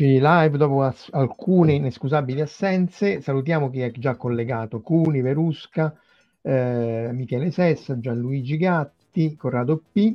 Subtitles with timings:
[0.00, 3.20] Eccoci live dopo as- alcune inescusabili assenze.
[3.20, 5.92] Salutiamo chi è già collegato: Cuni, Verusca,
[6.40, 10.14] eh, Michele Sessa, Gianluigi Gatti, Corrado P.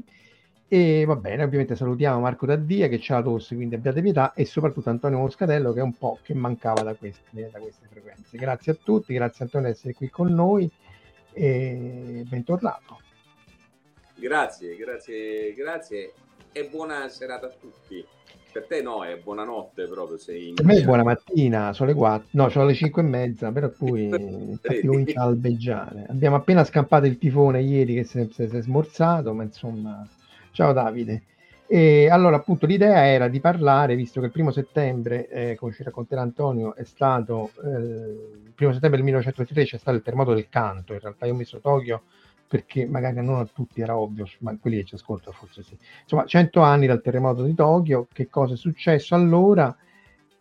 [0.69, 4.45] E va bene, ovviamente salutiamo Marco Taddia che c'ha la tosse, quindi abbiate pietà, e
[4.45, 8.37] soprattutto Antonio Moscatello che è un po' che mancava da queste, da queste frequenze.
[8.37, 10.71] Grazie a tutti, grazie Antonio di essere qui con noi
[11.33, 13.01] e bentornato.
[14.15, 16.13] Grazie, grazie, grazie
[16.53, 18.05] e buona serata a tutti.
[18.53, 20.17] Per te no, è buonanotte proprio.
[20.17, 20.53] Sei in...
[20.53, 23.73] Per me è buona mattina, sono le 4, no, sono le 5 e mezza, per
[23.75, 24.07] cui
[24.85, 26.05] comincia a albeggiare.
[26.07, 30.07] Abbiamo appena scampato il tifone ieri che si è, si è smorzato, ma insomma,
[30.51, 31.23] ciao Davide.
[31.65, 35.81] E allora appunto l'idea era di parlare, visto che il primo settembre, eh, come ci
[35.81, 40.47] racconterà Antonio, è stato, eh, il primo settembre del 1923 c'è stato il terremoto del
[40.47, 42.03] canto, in realtà io ho messo Tokyo
[42.53, 45.75] perché magari non a tutti era ovvio, ma quelli che ci ascoltano forse sì.
[46.03, 49.75] Insomma, 100 anni dal terremoto di Tokyo, che cosa è successo allora,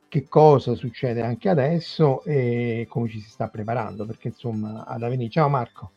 [0.08, 5.30] che cosa succede anche adesso e come ci si sta preparando, perché insomma, ad avvenire.
[5.30, 5.92] Ciao Marco.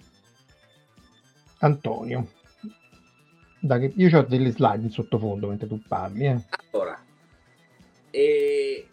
[1.57, 2.29] Antonio.
[3.67, 6.27] Che, io ho delle slide in sottofondo mentre tu parli.
[6.27, 6.41] Eh.
[6.71, 6.97] Allora,
[8.09, 8.87] e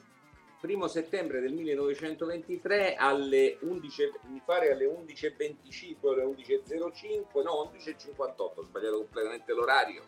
[0.63, 8.63] primo settembre del 1923 alle 11, mi pare alle 11.25 alle 11.05 no 11.58 ho
[8.63, 10.05] sbagliato completamente l'orario.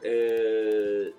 [0.00, 1.12] Eh,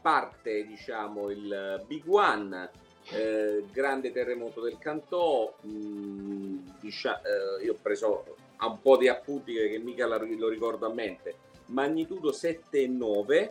[0.00, 2.70] parte diciamo il Big One
[3.10, 9.08] eh, grande terremoto del Cantò mh, mm, diciamo, eh, io ho preso un po' di
[9.08, 11.34] appunti che mica lo ricordo a mente.
[11.66, 13.50] Magnitudo 7,9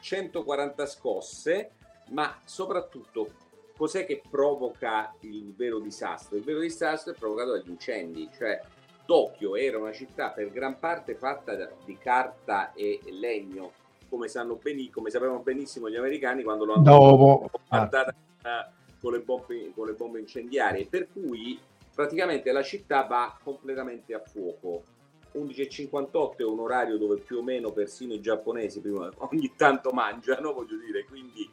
[0.00, 1.70] 140 scosse
[2.08, 3.48] ma soprattutto
[3.80, 6.36] cos'è che provoca il vero disastro?
[6.36, 8.60] Il vero disastro è provocato dagli incendi, cioè
[9.06, 13.72] Tokyo era una città per gran parte fatta di carta e legno,
[14.10, 17.50] come, sanno beni, come sapevano benissimo gli americani quando lo hanno Dopo.
[17.66, 18.14] guardata
[19.00, 21.58] con, le bombe, con le bombe incendiarie, per cui
[21.94, 24.82] praticamente la città va completamente a fuoco.
[25.32, 30.52] 11.58 è un orario dove più o meno persino i giapponesi prima, ogni tanto mangiano,
[30.52, 31.50] voglio dire, quindi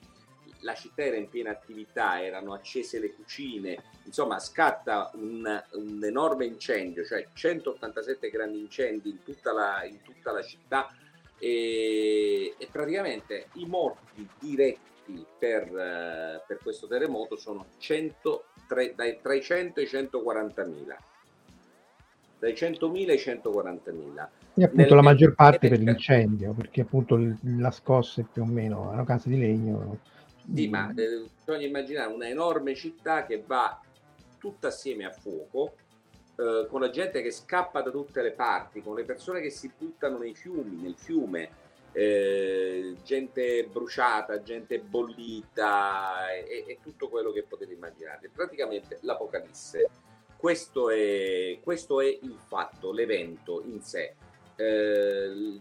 [0.62, 6.46] la città era in piena attività, erano accese le cucine, insomma scatta un, un enorme
[6.46, 10.88] incendio, cioè 187 grandi incendi in tutta la, in tutta la città
[11.40, 19.42] e, e, praticamente i morti diretti per, per questo terremoto sono 103, dai, tra i
[19.42, 20.98] 100 e i 140 mila
[22.40, 24.28] dai 100.000 ai 140.000.
[24.54, 24.96] E appunto Nel...
[24.96, 29.30] la maggior parte per l'incendio, perché appunto la scossa è più o meno, erano case
[29.30, 30.00] di legno,
[30.54, 33.82] sì, ma eh, bisogna immaginare una enorme città che va
[34.38, 35.76] tutta assieme a fuoco,
[36.36, 39.72] eh, con la gente che scappa da tutte le parti, con le persone che si
[39.76, 47.44] buttano nei fiumi, nel fiume, eh, gente bruciata, gente bollita e, e, tutto quello che
[47.44, 48.30] potete immaginare.
[48.34, 49.90] Praticamente l'apocalisse.
[50.38, 54.14] Questo è, questo è il fatto, l'evento in sé.
[54.56, 55.60] Eh,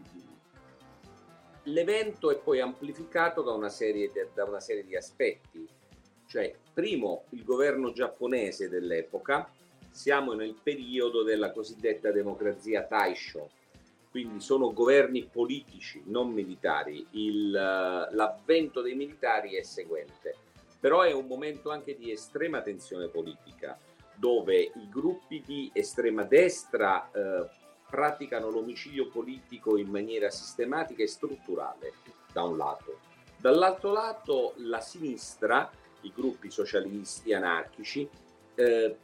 [1.67, 5.67] l'evento è poi amplificato da una serie, de, da una serie di aspetti.
[6.27, 9.49] Cioè, primo, il governo giapponese dell'epoca,
[9.91, 13.49] siamo nel periodo della cosiddetta democrazia Taisho,
[14.11, 17.07] quindi sono governi politici, non militari.
[17.13, 20.35] Il, l'avvento dei militari è seguente,
[20.81, 23.79] però è un momento anche di estrema tensione politica,
[24.15, 27.49] dove i gruppi di estrema destra eh,
[27.89, 31.93] praticano l'omicidio politico in maniera sistematica e strutturale,
[32.33, 32.99] da un lato.
[33.39, 35.71] Dall'altro lato la sinistra,
[36.03, 38.09] i gruppi socialisti, anarchici,
[38.55, 38.97] eh,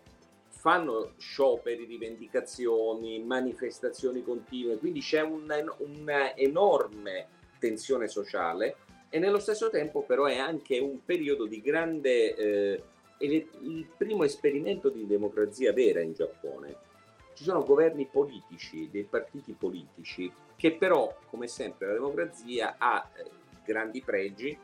[0.49, 8.77] fanno scioperi, rivendicazioni, manifestazioni continue, quindi c'è un'enorme tensione sociale
[9.09, 12.83] e nello stesso tempo però è anche un periodo di grande, eh,
[13.19, 16.91] il primo esperimento di democrazia vera in Giappone.
[17.43, 23.25] Ci sono governi politici, dei partiti politici, che però, come sempre, la democrazia ha eh,
[23.65, 24.57] grandi pregi,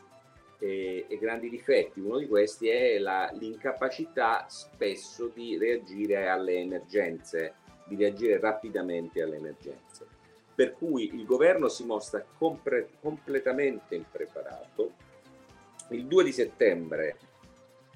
[0.60, 1.98] e, e, grandi difetti.
[1.98, 7.54] Uno di questi è la, l'incapacità spesso di reagire alle emergenze,
[7.84, 10.06] di reagire rapidamente alle emergenze.
[10.54, 14.92] Per cui il governo si mostra compre, completamente impreparato.
[15.88, 17.18] Il 2 di settembre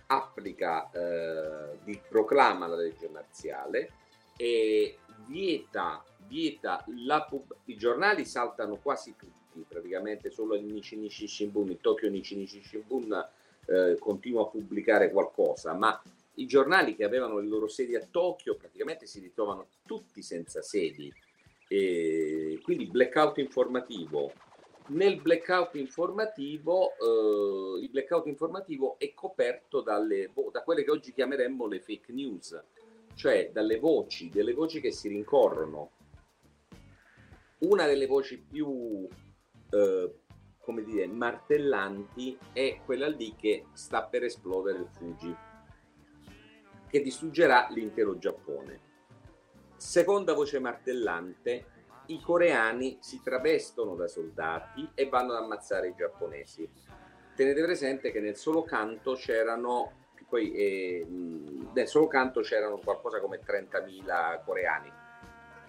[0.06, 4.00] applica, eh, proclama la legge marziale
[4.42, 4.98] e
[5.28, 11.78] vieta, vieta la pub- i giornali saltano quasi tutti praticamente solo il Nichinichi Shimbun, il
[11.80, 13.24] Tokyo Nichinichi Shimbun
[13.66, 16.02] eh, continua a pubblicare qualcosa, ma
[16.34, 21.12] i giornali che avevano le loro sedi a Tokyo praticamente si ritrovano tutti senza sedi,
[21.68, 24.32] e quindi blackout informativo.
[24.88, 31.68] Nel blackout informativo, eh, il blackout informativo è coperto dalle, da quelle che oggi chiameremmo
[31.68, 32.60] le fake news,
[33.14, 35.90] cioè dalle voci, delle voci che si rincorrono.
[37.58, 39.06] Una delle voci più
[39.70, 40.14] eh,
[40.62, 45.36] come dire, martellanti è quella lì che sta per esplodere il Fuji,
[46.88, 48.90] che distruggerà l'intero Giappone.
[49.76, 51.66] Seconda voce martellante,
[52.06, 56.68] i coreani si travestono da soldati e vanno ad ammazzare i giapponesi.
[57.34, 60.01] Tenete presente che nel solo canto c'erano
[60.32, 61.06] poi eh,
[61.74, 64.90] nel solo canto c'erano qualcosa come 30.000 coreani.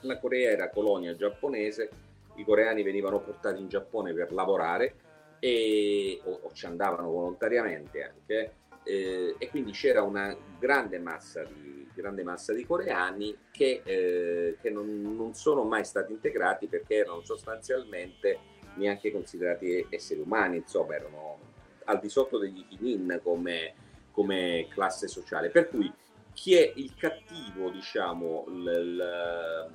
[0.04, 1.90] La Corea era colonia giapponese
[2.36, 4.96] i coreani venivano portati in Giappone per lavorare
[5.40, 11.86] e, o, o ci andavano volontariamente anche eh, e quindi c'era una grande massa di,
[11.94, 17.22] grande massa di coreani che, eh, che non, non, sono mai stati integrati perché erano
[17.24, 18.40] sostanzialmente
[18.76, 21.52] neanche considerati esseri umani, insomma erano
[21.86, 23.74] al di sotto degli Kinin come,
[24.14, 25.50] come classe sociale.
[25.50, 25.92] Per cui
[26.32, 29.72] chi è il cattivo, diciamo, l, l,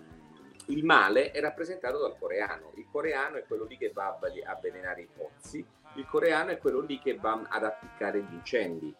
[0.66, 2.72] il male è rappresentato dal coreano.
[2.76, 5.64] Il coreano è quello lì che va a avvelenare i pozzi,
[5.94, 8.94] il coreano è quello lì che va ad appiccare gli incendi.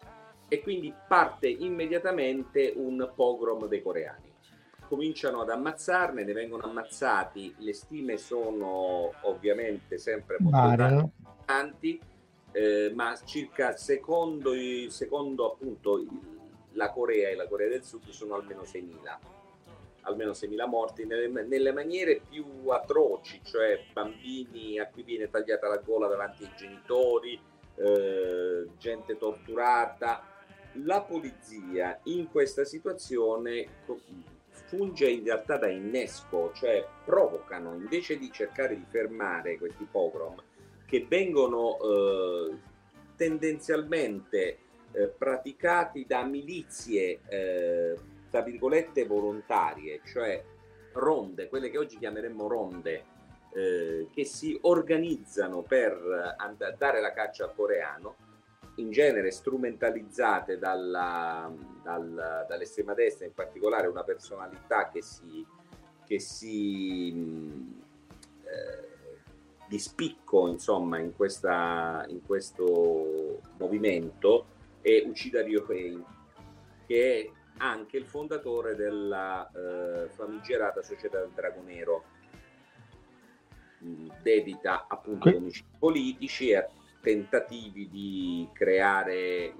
[0.47, 4.27] E quindi parte immediatamente un pogrom dei coreani.
[4.87, 11.11] Cominciano ad ammazzarne, ne vengono ammazzati, le stime sono ovviamente sempre molto
[11.45, 11.99] tanti,
[12.51, 14.51] eh, ma circa secondo,
[14.89, 16.03] secondo appunto
[16.73, 19.37] la Corea e la Corea del Sud sono almeno 6.000
[20.03, 25.77] almeno 6.000 morti, nelle, nelle, maniere più atroci, cioè bambini a cui viene tagliata la
[25.77, 27.39] gola davanti ai genitori,
[27.75, 30.23] eh, gente torturata.
[30.83, 33.67] La polizia in questa situazione
[34.49, 40.41] funge in realtà da innesco, cioè provocano, invece di cercare di fermare questi pogrom,
[40.89, 42.57] che vengono eh,
[43.15, 44.57] tendenzialmente
[44.91, 47.95] eh, praticati da milizie eh,
[48.29, 50.43] tra virgolette volontarie, cioè
[50.93, 53.03] ronde, quelle che oggi chiameremmo ronde,
[53.53, 58.15] eh, che si organizzano per and- dare la caccia al coreano,
[58.75, 61.51] in genere strumentalizzate dalla,
[61.83, 65.45] dal, dall'estrema destra, in particolare una personalità che si,
[66.05, 67.81] che si mh,
[68.43, 68.88] eh,
[69.69, 74.47] di spicco insomma in, questa, in questo movimento
[74.81, 76.03] è Uchida Ryohei,
[76.87, 82.03] che è anche il fondatore della eh, famigerata Società del Drago Nero,
[83.83, 86.67] mm, dedita appunto a omicidi politici e a
[86.99, 89.53] tentativi di creare eh,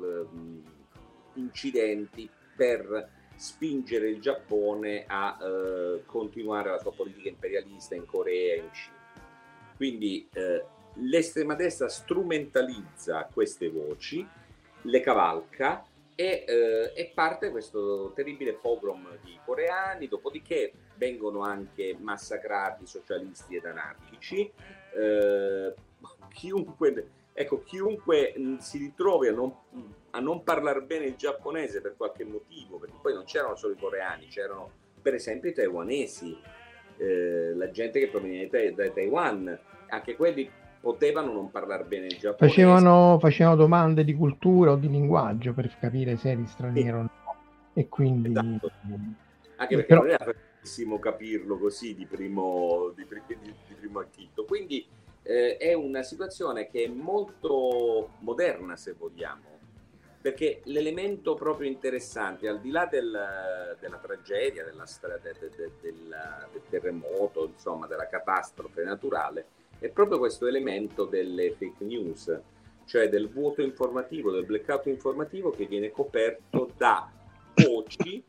[1.34, 8.58] incidenti per spingere il Giappone a eh, continuare la sua politica imperialista in Corea e
[8.58, 8.99] in Cina.
[9.80, 14.28] Quindi eh, l'estrema destra strumentalizza queste voci,
[14.82, 22.86] le cavalca e, eh, e, parte questo terribile pogrom di coreani, dopodiché vengono anche massacrati
[22.86, 24.52] socialisti ed anarchici.
[24.98, 25.74] Eh,
[26.34, 29.56] chiunque Ecco, chiunque si ritrovi a non,
[30.10, 33.78] a non parlare bene il giapponese per qualche motivo, perché poi non c'erano solo i
[33.80, 34.70] coreani, c'erano
[35.02, 36.38] per esempio i taiwanesi,
[37.00, 40.50] eh, la gente che proveniva da Taiwan, anche quelli
[40.82, 42.56] potevano non parlare bene il giapponese.
[42.62, 47.12] Facevano, facevano domande di cultura o di linguaggio per capire se eri straniero o no.
[47.74, 48.30] E quindi...
[48.30, 48.72] Esatto.
[49.58, 54.46] Anche perché Però- non era facilissimo capirlo così di primo, di, di- di primo acchito.
[54.46, 54.86] Quindi
[55.24, 59.59] eh, è una situazione che è molto moderna, se vogliamo,
[60.22, 65.72] perché l'elemento proprio interessante, al di là del- della tragedia, della stra- de- de- de-
[65.82, 66.16] del,
[66.52, 69.46] del terremoto, insomma, della catastrofe naturale,
[69.80, 72.38] è proprio questo elemento delle fake news,
[72.86, 77.10] cioè del vuoto informativo, del blackout informativo che viene coperto da
[77.54, 78.22] voci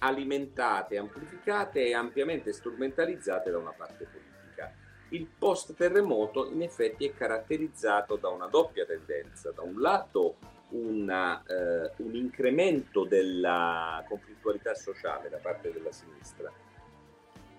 [0.00, 4.70] alimentate, amplificate e ampiamente strumentalizzate da una parte politica.
[5.10, 10.36] Il post terremoto in effetti è caratterizzato da una doppia tendenza, da un lato
[10.70, 16.52] una, eh, un incremento della conflittualità sociale da parte della sinistra,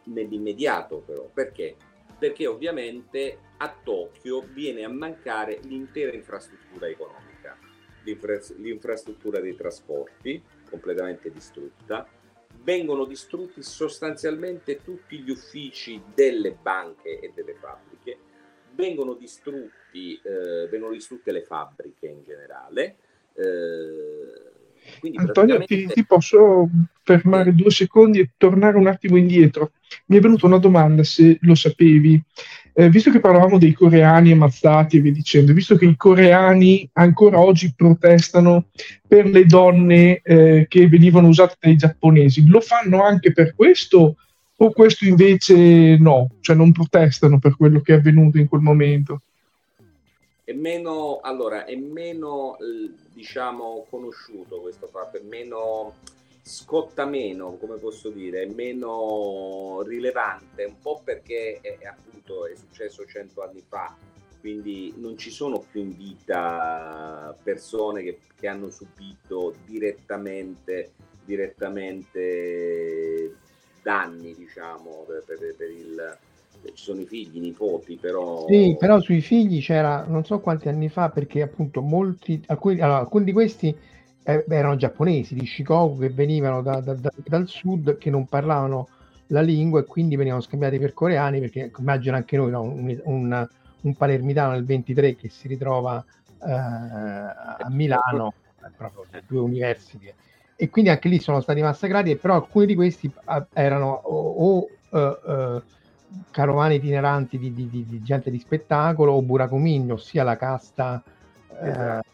[0.03, 1.75] nell'immediato però, perché?
[2.17, 7.57] Perché ovviamente a Tokyo viene a mancare l'intera infrastruttura economica,
[8.03, 12.07] l'infra- l'infrastruttura dei trasporti completamente distrutta,
[12.61, 18.17] vengono distrutti sostanzialmente tutti gli uffici delle banche e delle fabbriche,
[18.77, 22.95] vengono, distrutti, eh, vengono distrutte le fabbriche in generale.
[23.33, 24.55] eh,
[25.15, 26.69] Antonio, ti, praticamente- ti posso
[27.03, 29.73] fermare due secondi e tornare un attimo indietro?
[30.05, 32.21] Mi è venuta una domanda, se lo sapevi.
[32.73, 37.39] Eh, visto che parlavamo dei coreani ammazzati e via dicendo, visto che i coreani ancora
[37.39, 38.69] oggi protestano
[39.07, 44.17] per le donne eh, che venivano usate dai giapponesi, lo fanno anche per questo
[44.57, 46.29] o questo invece no?
[46.39, 49.21] Cioè non protestano per quello che è avvenuto in quel momento?
[50.47, 55.95] è meno, allora, è meno, eh, diciamo, conosciuto questo fatto, è meno,
[56.41, 63.05] scotta meno, come posso dire, è meno rilevante, un po' perché è, appunto è successo
[63.05, 63.93] cento anni fa,
[64.39, 70.93] quindi non ci sono più in vita persone che, che hanno subito direttamente,
[71.25, 73.35] direttamente
[73.87, 76.19] danni, diciamo, per, per- per il...
[76.73, 78.49] Ci sono i figli, i nipoti, però...
[78.49, 82.99] Sì, però sui figli c'era non so quanti anni fa, perché appunto molti, alcuni, allora,
[82.99, 83.77] alcuni di questi
[84.23, 88.89] eh, erano giapponesi di Shikoku che venivano da- da- da- dal sud, che non parlavano
[89.27, 92.61] la lingua e quindi venivano scambiati per coreani, perché immagino anche noi, no?
[92.61, 93.49] un, un-
[93.81, 96.03] un palermitano nel 23 che si ritrova
[96.39, 100.15] eh, a Milano, è proprio due universi.
[100.59, 104.59] E quindi anche lì sono stati massacrati, e però alcuni di questi ah, erano o,
[104.59, 105.63] o, eh,
[106.31, 111.03] carovane itineranti di, di- di- di gente di spettacolo o buracomin, ossia la casta.
[111.61, 112.09] eh, Esatto.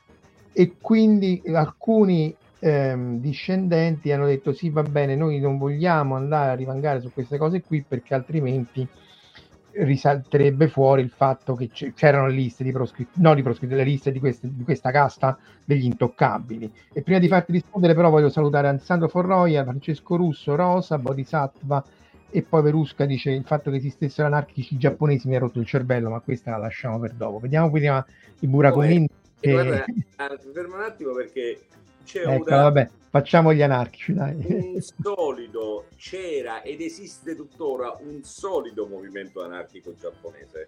[0.51, 6.55] e quindi alcuni ehm, discendenti hanno detto sì, va bene, noi non vogliamo andare a
[6.55, 8.87] rivangare su queste cose qui perché altrimenti
[9.75, 14.11] risalterebbe fuori il fatto che c'erano le liste di proscritti, no di proscritti, le liste
[14.11, 16.71] di, queste- di questa casta degli intoccabili.
[16.91, 21.83] E prima di farti rispondere però voglio salutare Alessandro Forroia, Francesco Russo, Rosa, Bodhisattva
[22.29, 26.09] e poi Verusca dice il fatto che esistessero anarchici giapponesi mi ha rotto il cervello,
[26.09, 27.39] ma questa la lasciamo per dopo.
[27.39, 28.03] Vediamo prima
[28.39, 29.03] i Buracomin.
[29.03, 29.85] E che- guarda,
[30.17, 31.59] ah, fermo un attimo perché
[32.03, 34.35] c'è Ecco, una- vabbè, facciamo gli anarchici, dai.
[34.47, 40.67] un solido, c'era ed esiste tuttora un solido movimento anarchico giapponese.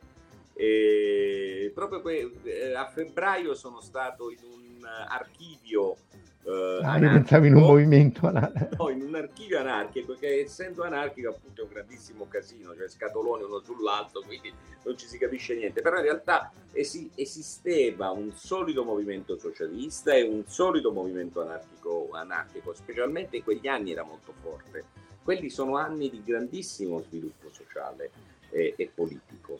[0.53, 5.97] E proprio que- eh, a febbraio sono stato in un archivio
[6.45, 8.83] eh, Ah, io pensavo in un movimento anarchico.
[8.83, 13.43] No, in un archivio anarchico, che essendo anarchico appunto è un grandissimo casino, cioè scatoloni
[13.43, 15.81] uno sull'altro, quindi non ci si capisce niente.
[15.81, 22.73] Però in realtà esi- esisteva un solido movimento socialista e un solido movimento anarchico, anarchico,
[22.73, 24.83] specialmente in quegli anni era molto forte.
[25.23, 28.11] Quelli sono anni di grandissimo sviluppo sociale
[28.51, 29.59] e, e politico.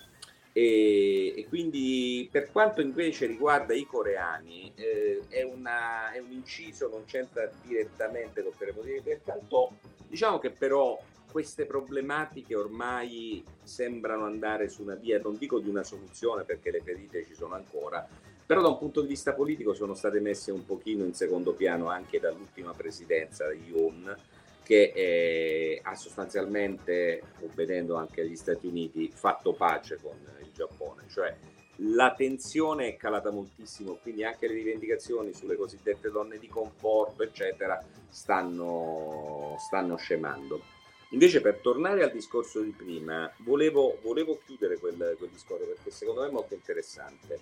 [0.58, 6.88] E, e quindi per quanto invece riguarda i coreani eh, è, una- è un inciso,
[6.88, 9.70] non c'entra direttamente col terremoto del Cantò,
[10.08, 10.98] diciamo che però
[11.30, 16.80] queste problematiche ormai sembrano andare su una via, non dico di una soluzione perché le
[16.82, 18.08] ferite ci sono ancora,
[18.46, 21.90] però da un punto di vista politico sono state messe un pochino in secondo piano
[21.90, 24.16] anche dall'ultima presidenza di Yoon
[24.64, 30.16] che eh, ha sostanzialmente, obbedendo anche agli Stati Uniti, fatto pace con
[30.56, 31.36] Giappone, cioè
[31.80, 37.84] la tensione è calata moltissimo, quindi anche le rivendicazioni sulle cosiddette donne di conforto, eccetera,
[38.10, 40.62] stanno, stanno scemando.
[41.10, 46.22] Invece per tornare al discorso di prima, volevo, volevo chiudere quel, quel discorso perché secondo
[46.22, 47.40] me è molto interessante.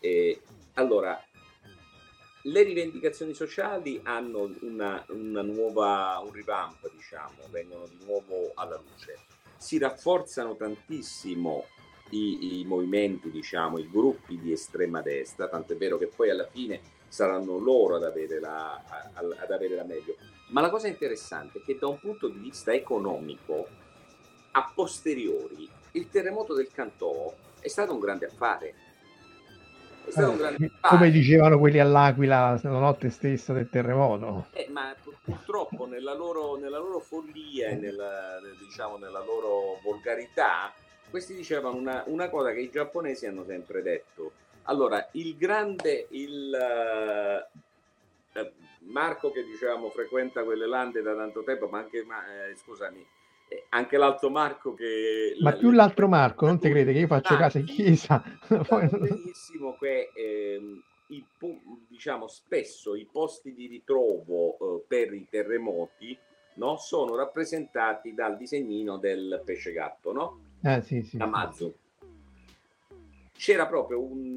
[0.00, 0.40] Eh,
[0.74, 1.22] allora,
[2.46, 9.18] le rivendicazioni sociali hanno una, una nuova, un revamp, diciamo, vengono di nuovo alla luce.
[9.56, 11.66] Si rafforzano tantissimo
[12.14, 16.80] i, i, movimenti, diciamo, i gruppi di estrema destra, tant'è vero che poi alla fine
[17.08, 18.82] saranno loro ad avere la,
[19.14, 20.16] ad avere la meglio.
[20.48, 23.66] Ma la cosa interessante è che da un punto di vista economico,
[24.52, 28.74] a posteriori, il terremoto del Cantò è stato un grande affare
[30.06, 34.48] è stato un grande come dicevano quelli all'Aquila la notte stessa del terremoto.
[34.52, 34.94] Eh, ma
[35.24, 40.72] purtroppo nella loro, nella loro follia e nella, diciamo, nella loro volgarità,
[41.14, 44.32] questi dicevano una, una, cosa che i giapponesi hanno sempre detto.
[44.62, 46.52] Allora, il grande, il
[48.32, 48.40] uh,
[48.90, 53.06] Marco che diciamo frequenta quelle lande da tanto tempo, ma anche, ma, eh, scusami,
[53.46, 55.36] eh, anche l'altro Marco che...
[55.38, 58.20] Ma più l'altro Marco, non ti crede che io faccio ah, casa in chiesa?
[58.90, 61.24] Benissimo che ehm, i,
[61.86, 66.18] diciamo spesso i posti di ritrovo eh, per i terremoti
[66.54, 70.52] no, sono rappresentati dal disegnino del pesce gatto, no?
[70.64, 71.78] Ah, sì, sì, Amazzo.
[73.36, 74.34] C'era proprio un,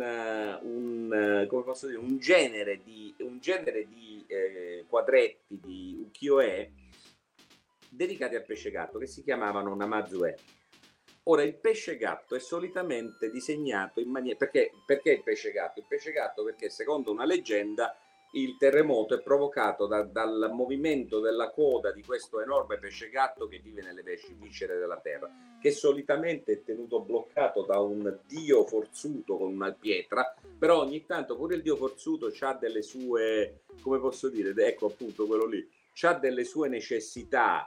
[0.61, 6.73] un, come posso dire, un genere di, un genere di eh, quadretti di ukiyo-e
[7.89, 10.37] dedicati al pesce gatto che si chiamavano Namazue.
[11.23, 14.37] Ora, il pesce gatto è solitamente disegnato in maniera...
[14.37, 15.79] Perché, perché il pesce gatto?
[15.79, 17.97] Il pesce gatto perché secondo una leggenda
[18.31, 23.59] il terremoto è provocato da, dal movimento della coda di questo enorme pesce gatto che
[23.59, 24.03] vive nelle
[24.37, 25.29] viscere della terra,
[25.61, 31.35] che solitamente è tenuto bloccato da un dio forzuto con una pietra, però ogni tanto
[31.35, 35.67] pure il dio forzuto ha delle sue, come posso dire, ecco appunto quello lì,
[36.01, 37.65] ha delle sue necessità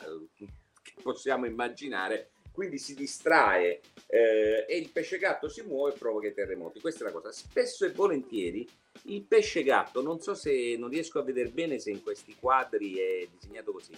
[0.83, 6.27] che possiamo immaginare, quindi si distrae eh, e il pesce gatto si muove e provoca
[6.29, 6.81] i terremoti.
[6.81, 7.33] Questa è la cosa.
[7.33, 8.69] Spesso e volentieri
[9.05, 12.95] il pesce gatto, non so se non riesco a vedere bene se in questi quadri
[12.95, 13.93] è disegnato così.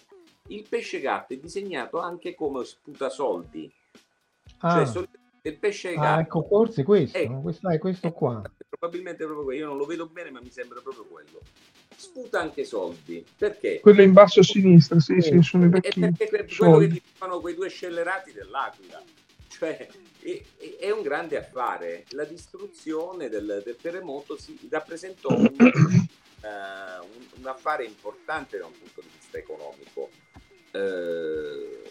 [0.49, 3.71] Il pesce gatto è disegnato anche come sputasoldi.
[4.59, 4.85] Ah.
[4.85, 5.09] Cioè,
[5.45, 6.21] il pesce ah, gatto.
[6.21, 8.43] ecco, forse questo, ecco, questo è questo qua.
[8.69, 9.61] Probabilmente proprio quello.
[9.61, 11.41] Io non lo vedo bene, ma mi sembra proprio quello
[12.03, 13.25] sputa anche soldi.
[13.37, 13.81] Perché?
[13.81, 16.89] Quello in basso a sinistra, sì, sì, sì sono i vecchi È perché quello che
[16.89, 19.03] dicono quei due scellerati dell'Aquila.
[19.47, 19.89] Cioè,
[20.23, 22.05] è, è, un grande affare.
[22.11, 25.65] La distruzione del, del terremoto si rappresentò un, uh,
[26.47, 30.11] un, un, affare importante da un punto di vista economico.
[30.73, 31.91] Uh,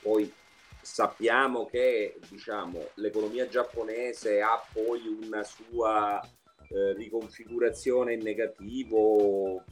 [0.00, 0.32] poi
[0.80, 6.20] sappiamo che diciamo, l'economia giapponese ha poi una sua
[6.72, 9.64] eh, riconfigurazione in negativo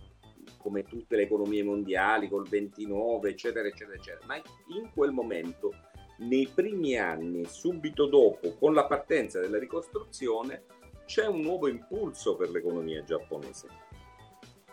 [0.59, 5.73] come tutte le economie mondiali col 29 eccetera eccetera eccetera ma in quel momento
[6.19, 10.65] nei primi anni subito dopo con la partenza della ricostruzione
[11.05, 13.69] c'è un nuovo impulso per l'economia giapponese.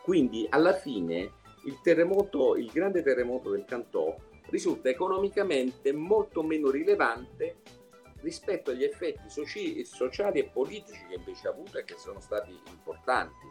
[0.01, 4.15] Quindi alla fine il terremoto il grande terremoto del Cantò
[4.49, 7.57] risulta economicamente molto meno rilevante
[8.21, 12.59] rispetto agli effetti soci- sociali e politici che invece ha avuto e che sono stati
[12.69, 13.45] importanti.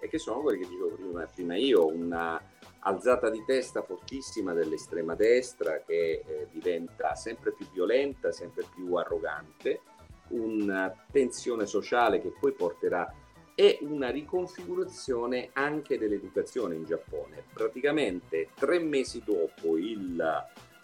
[0.00, 2.38] E che sono quelli che dicevo prima, prima io, una
[2.84, 9.80] alzata di testa fortissima dell'estrema destra che eh, diventa sempre più violenta, sempre più arrogante,
[10.28, 13.12] una tensione sociale che poi porterà
[13.54, 17.44] e una riconfigurazione anche dell'educazione in Giappone.
[17.52, 20.20] Praticamente tre mesi dopo il,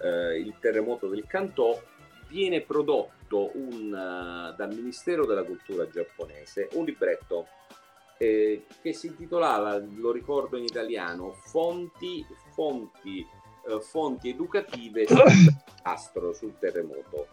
[0.03, 1.79] eh, il terremoto del Cantò
[2.29, 7.49] viene prodotto un, uh, dal Ministero della Cultura giapponese un libretto
[8.23, 13.27] eh, che si intitolava, lo ricordo in italiano, Fonti, fonti,
[13.67, 15.23] eh, fonti educative sul
[15.85, 17.29] astro, sul terremoto.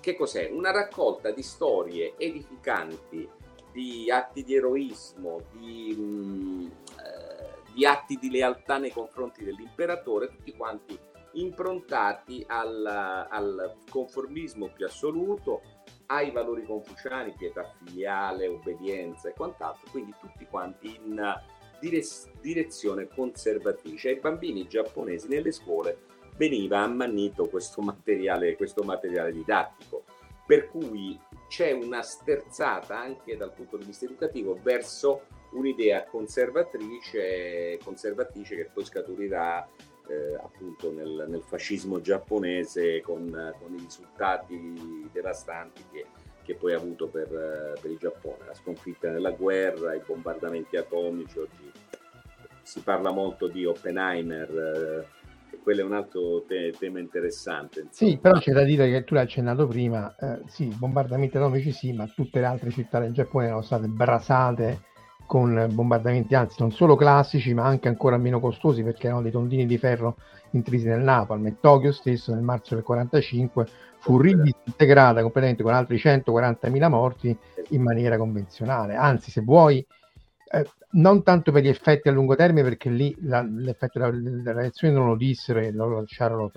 [0.00, 0.50] Che cos'è?
[0.50, 3.28] Una raccolta di storie edificanti,
[3.70, 10.28] di atti di eroismo, di, mh, mm, eh, di atti di lealtà nei confronti dell'imperatore,
[10.28, 10.98] tutti quanti
[11.34, 15.62] improntati al, al conformismo più assoluto,
[16.06, 21.40] ai valori confuciani, pietà filiale, obbedienza e quant'altro, quindi tutti quanti in
[22.40, 24.08] direzione conservatrice.
[24.10, 25.98] Ai bambini giapponesi nelle scuole
[26.36, 30.04] veniva ammannito questo materiale, questo materiale didattico,
[30.46, 38.56] per cui c'è una sterzata anche dal punto di vista educativo verso un'idea conservatrice, conservatrice
[38.56, 39.68] che poi scaturirà
[40.08, 46.06] eh, appunto nel, nel, fascismo giapponese con, con, i risultati devastanti che,
[46.42, 47.28] che poi ha avuto per,
[47.80, 51.72] per, il Giappone, la sconfitta nella guerra, i bombardamenti atomici, oggi
[52.62, 57.80] si parla molto di Oppenheimer, eh, quello è un altro te- tema interessante.
[57.80, 58.10] Insomma.
[58.10, 61.92] Sì, però c'è da dire che tu l'hai accennato prima, eh, sì, bombardamenti atomici sì,
[61.92, 64.94] ma tutte le altre città del Giappone erano state brasate
[65.26, 69.66] con bombardamenti, anzi non solo classici, ma anche ancora meno costosi perché erano dei tondini
[69.66, 70.16] di ferro
[70.50, 73.66] intrisi nel napalm e Tokyo stesso nel marzo del 45
[73.98, 77.36] fu ridisintegrata completamente con altri 140.000 morti
[77.70, 78.94] in maniera convenzionale.
[78.94, 79.84] Anzi, se vuoi,
[80.52, 84.60] eh, non tanto per gli effetti a lungo termine, perché lì la, l'effetto della, della
[84.60, 86.50] reazione non lo dissero e lo lasciarono,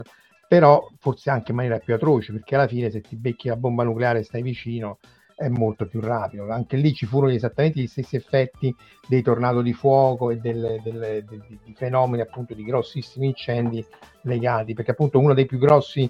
[0.47, 3.83] però forse anche in maniera più atroce, perché alla fine se ti becchi la bomba
[3.83, 4.99] nucleare e stai vicino
[5.39, 6.51] è molto più rapido.
[6.51, 8.75] Anche lì ci furono esattamente gli stessi effetti
[9.07, 13.83] dei tornado di fuoco e delle, delle, dei, dei fenomeni appunto di grossissimi incendi
[14.23, 16.09] legati, perché appunto uno dei più grossi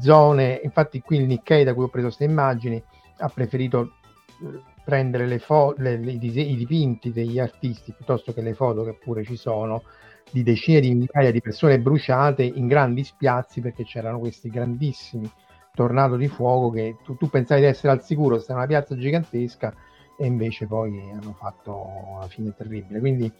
[0.00, 2.82] zone, infatti qui il Nikkei da cui ho preso queste immagini
[3.20, 3.94] ha preferito
[4.42, 8.98] eh, prendere le fo- le, le, i dipinti degli artisti piuttosto che le foto che
[9.02, 9.82] pure ci sono
[10.30, 15.30] di decine di migliaia di persone bruciate in grandi spiazzi perché c'erano questi grandissimi
[15.78, 19.72] tornado di fuoco che tu, tu pensavi di essere al sicuro, sta una piazza gigantesca
[20.18, 22.98] e invece poi hanno fatto una fine terribile.
[22.98, 23.32] Quindi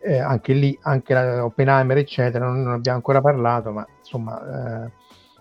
[0.00, 4.90] eh, anche lì, anche la Oppenheimer, eccetera, non, non abbiamo ancora parlato, ma insomma eh,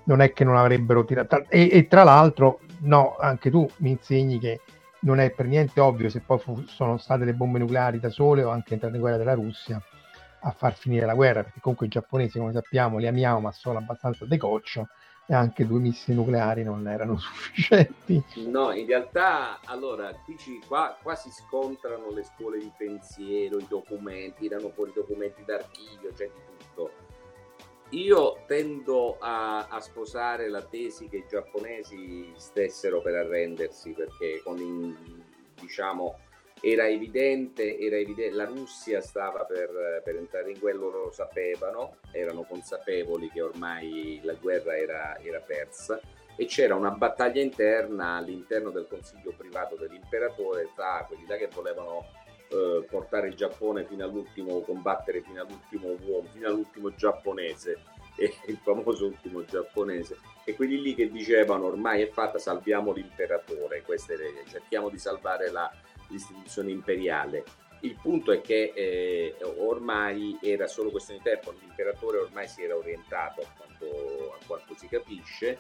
[0.04, 1.46] non è che non avrebbero tirato.
[1.50, 4.62] E, e, tra l'altro, no, anche tu mi insegni che
[5.02, 8.44] non è per niente ovvio se poi fu, sono state le bombe nucleari da sole
[8.44, 9.82] o anche entrate in guerra della Russia
[10.42, 13.80] a far finire la guerra, perché comunque i giapponesi, come sappiamo, li amiamo, ma sono
[13.80, 14.90] abbastanza decoccio
[15.32, 18.24] e anche due missili nucleari non erano sufficienti.
[18.48, 23.68] No, in realtà, allora, qui, ci, qua, qua, si scontrano le scuole di pensiero, i
[23.70, 26.92] documenti, tirano fuori documenti d'archivio, c'è di tutto.
[27.90, 34.58] Io tendo a, a, sposare la tesi che i giapponesi stessero per arrendersi, perché con,
[34.58, 34.96] in,
[35.62, 36.18] diciamo,
[36.62, 41.98] era evidente, era evidente, la Russia stava per, per, entrare in guerra, loro lo sapevano,
[42.12, 46.00] erano consapevoli che ormai la guerra era, era persa
[46.36, 52.06] e c'era una battaglia interna all'interno del consiglio privato dell'imperatore tra quelli là che volevano
[52.50, 57.78] eh, portare il Giappone fino all'ultimo, combattere fino all'ultimo uomo, fino all'ultimo giapponese,
[58.18, 63.82] e il famoso ultimo giapponese, e quelli lì che dicevano ormai è fatta, salviamo l'imperatore,
[63.84, 64.16] queste,
[64.48, 65.72] cerchiamo di salvare la,
[66.10, 67.44] l'istituzione imperiale.
[67.82, 72.76] Il punto è che eh, ormai era solo questione di tempo, l'imperatore ormai si era
[72.76, 75.58] orientato a quanto, a quanto si capisce,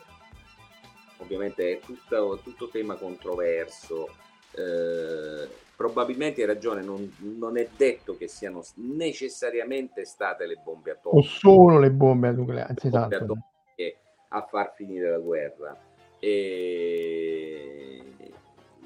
[1.17, 4.09] ovviamente è tutto, tutto tema controverso,
[4.51, 11.25] eh, probabilmente hai ragione, non, non, è detto che siano necessariamente state le bombe atomiche.
[11.25, 13.37] O solo le bombe nucleari, esatto.
[14.31, 15.77] a far finire la guerra.
[16.19, 17.98] E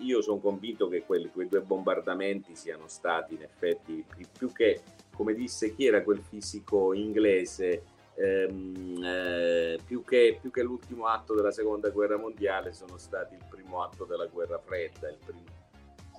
[0.04, 4.06] io sono convinto che quelli, quei due bombardamenti siano stati in effetti
[4.38, 4.82] più che,
[5.16, 7.84] come disse chi era quel fisico inglese,
[8.16, 13.44] ehm, eh, più, che, più, che, l'ultimo atto della seconda guerra mondiale sono stati il
[13.50, 15.08] primo atto della guerra fredda.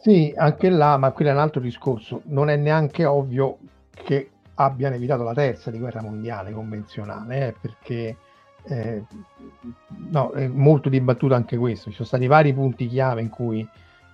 [0.01, 2.23] Sì, anche là, ma quello è un altro discorso.
[2.25, 3.59] Non è neanche ovvio
[3.91, 8.17] che abbiano evitato la terza di guerra mondiale convenzionale, eh, perché
[8.67, 9.03] eh,
[10.11, 11.91] no, è molto dibattuto anche questo.
[11.91, 13.67] Ci sono stati vari punti chiave in cui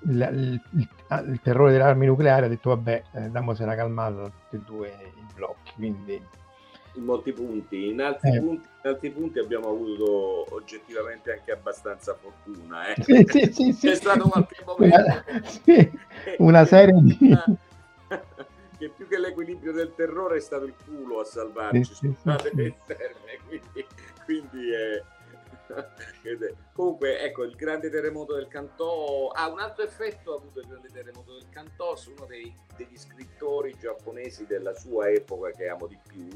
[0.05, 0.89] il, il, il,
[1.33, 5.33] il terrore delle armi nucleari ha detto vabbè, eh, damosela calmata tutti e due i
[5.35, 5.73] blocchi.
[5.75, 6.39] Quindi...
[6.95, 7.89] In molti punti.
[7.91, 8.41] In altri, eh.
[8.41, 12.93] punti, in altri punti abbiamo avuto oggettivamente anche abbastanza fortuna.
[12.93, 13.03] Eh.
[13.03, 13.87] Sì, sì, sì, sì.
[13.87, 14.97] C'è stato qualche momento.
[14.97, 15.91] Una, sì,
[16.39, 17.19] una serie di...
[18.81, 22.75] che più che l'equilibrio del terrore è stato il culo a salvarci, sì, sì, sì.
[23.47, 23.87] quindi
[24.31, 25.03] quindi è...
[26.73, 30.89] Comunque, ecco, il grande terremoto del Cantò ha un altro effetto ha avuto il grande
[30.89, 35.99] terremoto del Cantò su uno dei, degli scrittori giapponesi della sua epoca che amo di
[36.09, 36.29] più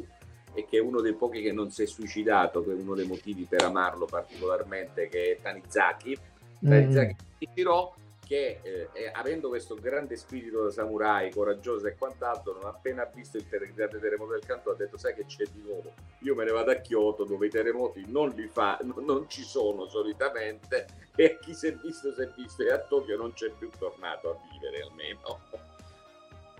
[0.52, 3.06] e che è uno dei pochi che non si è suicidato, che è uno dei
[3.06, 6.16] motivi per amarlo particolarmente, che è Tanizaki.
[6.64, 6.70] Mm.
[6.70, 7.16] Tanizaki
[7.48, 13.36] mm che eh, avendo questo grande spirito da samurai, coraggioso e quant'altro, non appena visto
[13.36, 16.44] il ter- grande terremoto del canto ha detto sai che c'è di nuovo, io me
[16.44, 20.86] ne vado a Kyoto dove i terremoti non li fa, non, non ci sono solitamente
[21.14, 24.30] e chi si è visto si è visto e a Tokyo non c'è più tornato
[24.30, 25.40] a vivere almeno.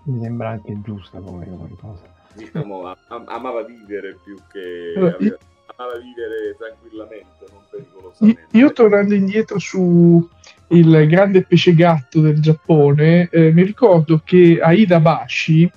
[0.03, 1.47] Mi sembra anche giusta come
[1.81, 2.13] cosa.
[2.33, 4.93] Diciamo, am- amava vivere più che...
[5.17, 5.37] Aveva
[5.77, 8.47] amava vivere tranquillamente, non pericolosamente.
[8.51, 10.27] Io tornando indietro su
[10.69, 15.69] il grande pesce gatto del Giappone, eh, mi ricordo che a Idabashi,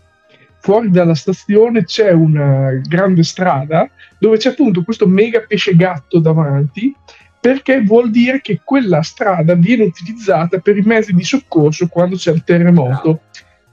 [0.61, 6.95] fuori dalla stazione, c'è una grande strada dove c'è appunto questo mega pesce gatto davanti,
[7.41, 12.33] perché vuol dire che quella strada viene utilizzata per i mezzi di soccorso quando c'è
[12.33, 13.23] il terremoto.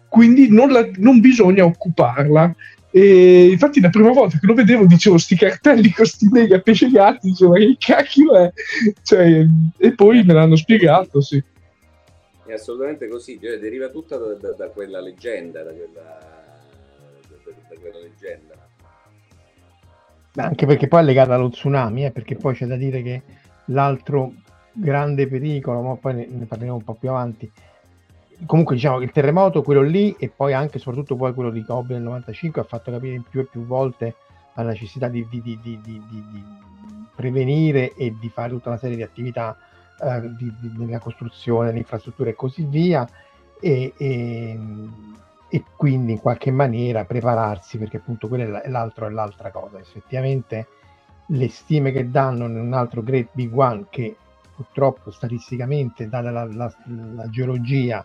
[0.08, 2.56] Quindi non, la, non bisogna occuparla
[2.98, 6.90] E infatti la prima volta che lo vedevo dicevo sti cartelli con sti mega pesce
[6.90, 8.54] gatti, dicevo ma che cacchio è?
[9.04, 9.46] Cioè,
[9.78, 11.44] e poi me l'hanno spiegato, sì.
[12.46, 16.20] È assolutamente così, cioè, deriva tutta da, da, da, quella leggenda, da quella,
[17.68, 18.54] da, quella leggenda.
[20.36, 23.22] Anche perché poi è legata allo tsunami, eh, perché poi c'è da dire che
[23.66, 24.36] l'altro
[24.72, 27.52] grande pericolo, ma poi ne, ne parleremo un po' più avanti,
[28.46, 31.94] comunque diciamo che il terremoto, quello lì, e poi anche soprattutto poi quello di Kobe
[31.94, 34.16] nel 95 ha fatto capire più e più volte
[34.56, 36.44] la necessità di, di, di, di
[37.16, 39.58] prevenire e di fare tutta una serie di attività
[40.02, 40.32] eh,
[40.78, 43.08] nella costruzione, nell'infrastruttura e così via,
[43.60, 44.60] e, e,
[45.50, 49.80] e, quindi in qualche maniera prepararsi, perché appunto quello è l'altro è l'altra cosa.
[49.80, 50.68] Effettivamente
[51.28, 54.16] le stime che danno in un altro Great Big One che
[54.56, 58.04] purtroppo statisticamente, data la, la, la geologia,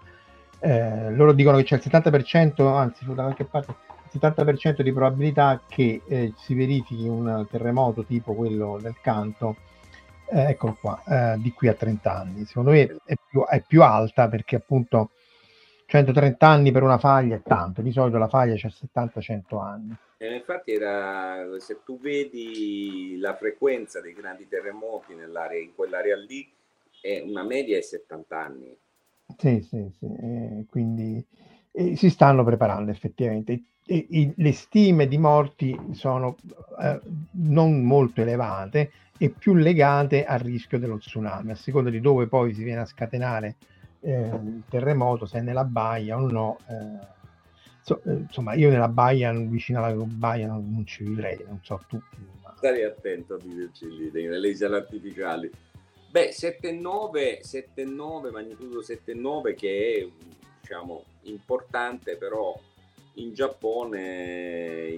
[0.60, 3.74] eh, loro dicono che c'è il 70%, anzi da qualche parte
[4.12, 9.56] il 70% di probabilità che eh, si verifichi un terremoto tipo quello del canto,
[10.32, 12.44] eh, eccolo qua, eh, di qui a 30 anni.
[12.44, 15.10] Secondo me è più, è più, alta perché appunto
[15.86, 19.96] 130 anni per una faglia è tanto, di solito la faglia c'è 70-100 anni.
[20.18, 26.46] Infatti era, se tu vedi la frequenza dei grandi terremoti in quell'area lì,
[27.00, 28.76] è una media è 70 anni.
[29.38, 30.06] Sì, sì, sì.
[30.06, 31.24] Eh, quindi
[31.72, 33.62] eh, si stanno preparando effettivamente.
[33.86, 36.36] E, e, le stime di morti sono
[36.80, 37.00] eh,
[37.32, 42.54] non molto elevate e più legate al rischio dello tsunami, a seconda di dove poi
[42.54, 43.56] si viene a scatenare
[44.00, 47.18] eh, il terremoto, se è nella baia o no eh,
[47.82, 52.00] So, eh, insomma, io nella baia, vicino alla baia, non, ci vivrei, non so tu.
[52.42, 52.54] Ma...
[52.56, 55.50] Stai attento a viverci lì, nelle isole artificiali.
[56.10, 60.24] Beh, 7,9, 7,9, magnitudo 7,9 che è,
[60.60, 62.58] diciamo, importante, però
[63.14, 64.90] in Giappone,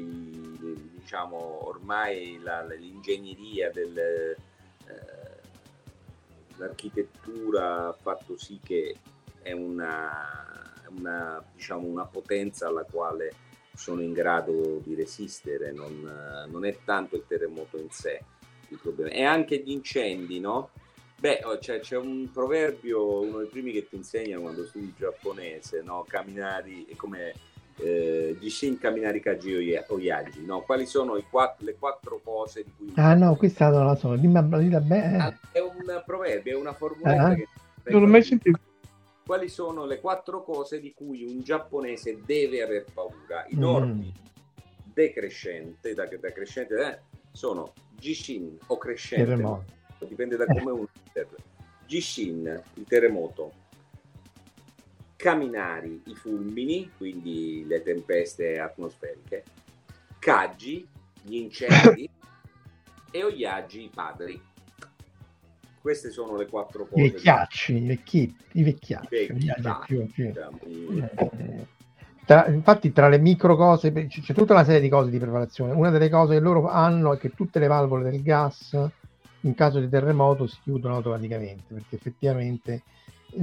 [0.94, 3.98] diciamo, ormai la, l'ingegneria del...
[3.98, 5.40] Eh,
[7.58, 8.96] ha fatto sì che
[9.42, 10.62] è una
[10.96, 13.32] una, diciamo, una potenza alla quale
[13.74, 18.22] sono in grado di resistere, non, non, è tanto il terremoto in sé
[18.68, 20.70] il problema, è anche gli incendi, no?
[21.22, 26.04] Beh, oh, c'è, un proverbio, uno dei primi che ti insegnano quando studi giapponese, no?
[26.04, 27.32] Camminari, come
[27.76, 30.62] eh, Jishin Kaminari Kaji Oyagi, no?
[30.62, 32.92] Quali sono quattro, le quattro cose di cui...
[32.96, 35.16] Ah no, questa non la so, dimmi, dimmi bene.
[35.18, 37.34] Ah, è un proverbio, è una formuletta uh-huh.
[37.36, 37.48] che...
[37.84, 38.58] Non l'ho mai sentito
[39.24, 43.46] quali sono le quattro cose di cui un giapponese deve aver paura.
[43.46, 44.62] I normi mm.
[44.92, 46.98] decrescente, da, da crescente eh,
[47.30, 49.80] sono Jishin o crescente, terremoto.
[50.06, 50.88] Dipende da come uno
[51.86, 53.52] Jishin, il terremoto,
[55.16, 59.44] Kaminari, i fulmini, quindi le tempeste atmosferiche,
[60.18, 60.88] Kaji,
[61.22, 62.08] gli incendi
[63.10, 64.50] e Oyagi, i padri
[65.82, 67.02] queste sono le quattro cose.
[67.02, 69.14] I vecchiacci, i, vecchi, i vecchiacci.
[69.14, 70.26] I vecchi, più, più.
[70.26, 71.66] Diciamo, eh,
[72.24, 75.72] tra, infatti tra le micro cose c'è tutta una serie di cose di preparazione.
[75.72, 78.78] Una delle cose che loro hanno è che tutte le valvole del gas
[79.42, 82.82] in caso di terremoto si chiudono automaticamente perché effettivamente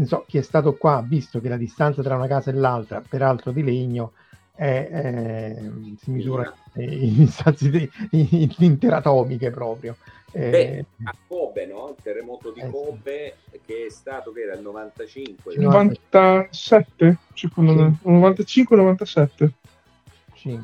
[0.06, 3.04] so, chi è stato qua ha visto che la distanza tra una casa e l'altra,
[3.08, 4.14] peraltro di legno,
[4.54, 5.62] è, è,
[5.98, 9.96] si misura in istanze interatomiche proprio.
[10.32, 11.96] Eh, Beh, a Kobe, no?
[11.98, 15.56] Il terremoto di eh, Kobe che è stato che era il 95.
[15.56, 17.18] 97?
[17.34, 17.98] Secondo me.
[18.04, 19.50] 95-97.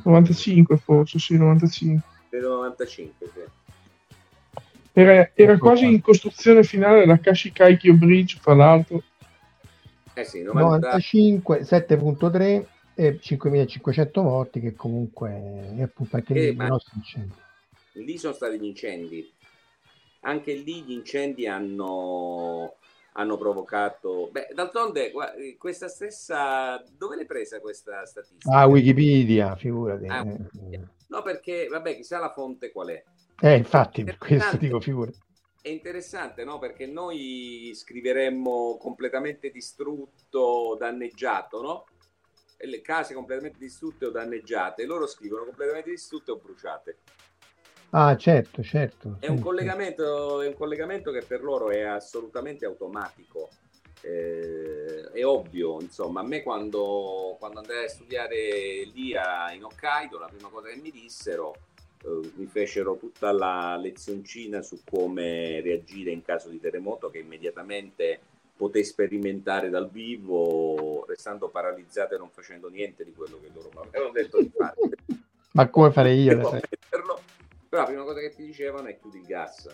[0.04, 2.02] 95 forse, sì, 95.
[2.30, 3.40] Credo 95, sì.
[4.98, 9.04] Era, era quasi in costruzione finale la Kashikai Bridge, fra l'altro.
[10.14, 10.62] Eh sì, 90...
[10.62, 17.34] 95, 7.3 e 5500 morti che comunque è appunto anche eh, lì, nostri incendi.
[17.92, 19.34] Lì sono stati gli incendi
[20.26, 22.76] anche lì gli incendi hanno,
[23.14, 24.30] hanno provocato...
[24.32, 25.12] Beh, d'altronde
[25.58, 26.84] questa stessa...
[26.98, 28.58] Dove l'hai presa questa statistica?
[28.58, 30.08] Ah, Wikipedia, figurati.
[30.08, 30.26] Ah,
[31.08, 33.04] no, perché, vabbè, chissà la fonte qual è.
[33.42, 35.20] Eh, infatti, per questo dico figurati.
[35.62, 36.60] È interessante, no?
[36.60, 41.86] Perché noi scriveremmo completamente distrutto, danneggiato, no?
[42.58, 47.00] E le case completamente distrutte o danneggiate, loro scrivono completamente distrutte o bruciate.
[47.90, 49.18] Ah, certo, certo.
[49.20, 53.50] È un, collegamento, è un collegamento che per loro è assolutamente automatico.
[54.06, 60.20] Eh, è ovvio, insomma, a me quando, quando andai a studiare lì a, in Hokkaido,
[60.20, 61.56] la prima cosa che mi dissero,
[62.04, 68.20] eh, mi fecero tutta la lezioncina su come reagire in caso di terremoto che immediatamente
[68.56, 73.88] potei sperimentare dal vivo, restando paralizzato e non facendo niente di quello che loro mi
[73.88, 74.76] avevano detto di fare.
[75.54, 76.60] Ma come farei io?
[76.90, 77.20] Però
[77.70, 79.68] la prima cosa che ti dicevano è chiudi il gas.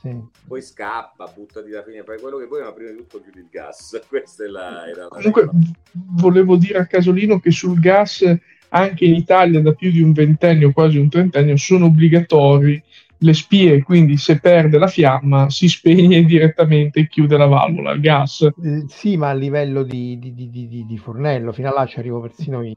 [0.00, 0.16] Sì.
[0.46, 3.48] Poi scappa, buttati la fine, fai quello che vuoi, ma prima di tutto chiudi il
[3.50, 4.00] gas.
[4.08, 5.52] Questa è la, era la Comunque, regola.
[5.92, 8.24] volevo dire a Casolino che sul gas,
[8.70, 12.82] anche in Italia, da più di un ventennio, quasi un trentennio, sono obbligatori
[13.20, 18.00] le spie, quindi se perde la fiamma si spegne direttamente e chiude la valvola al
[18.00, 18.48] gas.
[18.62, 21.86] Eh, sì, ma a livello di, di- di- di- di- di fornello, fino a là
[21.86, 22.74] ci arrivo persino io.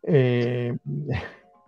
[0.00, 0.74] Eh,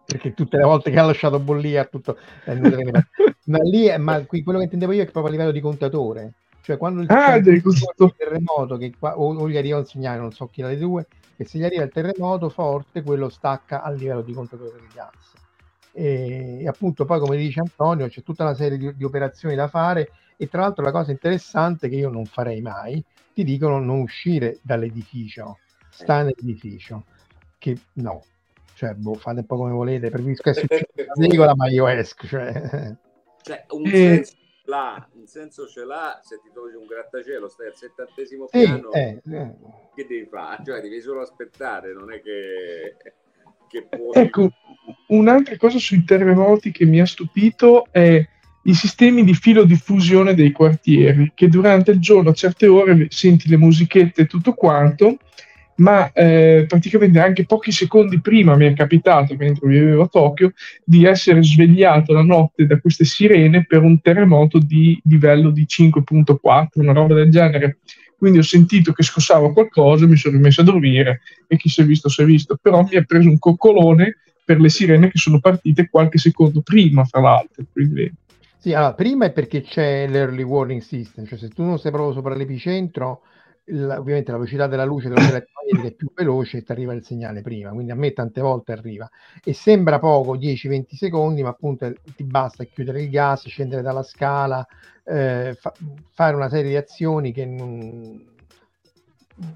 [0.05, 2.55] perché tutte le volte che ha lasciato bollire tutto eh,
[3.47, 5.61] ma lì è- ma qui quello che intendevo io è che proprio a livello di
[5.61, 6.33] contatore.
[6.63, 10.33] Cioè quando il Ah, il terremoto che qua, o, o gli arriva un segnale non
[10.33, 14.23] so chi delle due che se gli arriva il terremoto forte quello stacca a livello
[14.23, 15.35] di contatore del gas.
[15.93, 19.69] E, e appunto poi come dice Antonio c'è tutta una serie di, di operazioni da
[19.69, 24.01] fare e tra l'altro la cosa interessante che io non farei mai ti dicono non
[24.01, 25.59] uscire dall'edificio
[25.91, 27.05] sta nell'edificio
[27.59, 28.25] che no
[28.75, 32.97] cioè boh, fate un po' come volete preferisco essere regola ma io esco cioè.
[33.43, 33.91] Cioè, un Eh.
[33.91, 38.47] senso ce l'ha, un senso ce l'ha se ti trovi un grattacielo, stai al settantesimo
[38.51, 39.55] piano, eh, eh.
[39.95, 40.63] che devi fare?
[40.65, 42.97] Cioè, devi solo aspettare, non è che,
[43.69, 44.13] che puoi...
[44.15, 44.51] Ecco,
[45.09, 48.27] un'altra cosa sui terremoti che mi ha stupito è
[48.67, 53.59] i sistemi di filodiffusione dei quartieri, che durante il giorno a certe ore senti le
[53.59, 55.19] musichette e tutto quanto,
[55.77, 60.53] ma eh, praticamente anche pochi secondi prima mi è capitato, mentre vivevo a Tokyo,
[60.85, 66.69] di essere svegliato la notte da queste sirene per un terremoto di livello di 5.4,
[66.75, 67.79] una roba del genere.
[68.17, 71.85] Quindi ho sentito che scossava qualcosa, mi sono rimesso a dormire e chi si è
[71.85, 75.41] visto si è visto, però mi ha preso un coccolone per le sirene che sono
[75.41, 77.65] partite qualche secondo prima, fra l'altro.
[77.73, 78.13] Quindi,
[78.59, 82.15] Sì, allora, prima è perché c'è l'early warning system, cioè se tu non sei proprio
[82.15, 83.23] sopra l'epicentro,
[83.67, 87.71] il- ovviamente la velocità della luce è più veloce e ti arriva il segnale prima,
[87.71, 89.09] quindi a me tante volte arriva.
[89.43, 94.67] E sembra poco, 10-20 secondi, ma appunto ti basta chiudere il gas, scendere dalla scala,
[95.05, 95.73] eh, fa-
[96.11, 98.33] fare una serie di azioni che non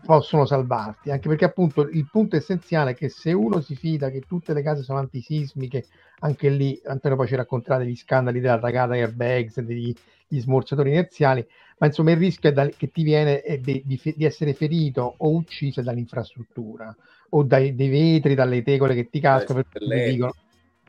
[0.05, 4.21] possono salvarti, anche perché appunto il punto essenziale è che se uno si fida che
[4.27, 5.87] tutte le case sono antisismiche,
[6.21, 9.95] anche lì Antonio poi ci racconterà degli scandali della tagata airbags, degli
[10.31, 11.47] gli smorzatori inerziali,
[11.79, 15.15] ma insomma il rischio è da- che ti viene è di, di di essere ferito
[15.19, 16.95] o ucciso dall'infrastruttura
[17.31, 20.11] o dai vetri, dalle tegole che ti cascano, Dai per cui ti suppelletti.
[20.11, 20.35] dicono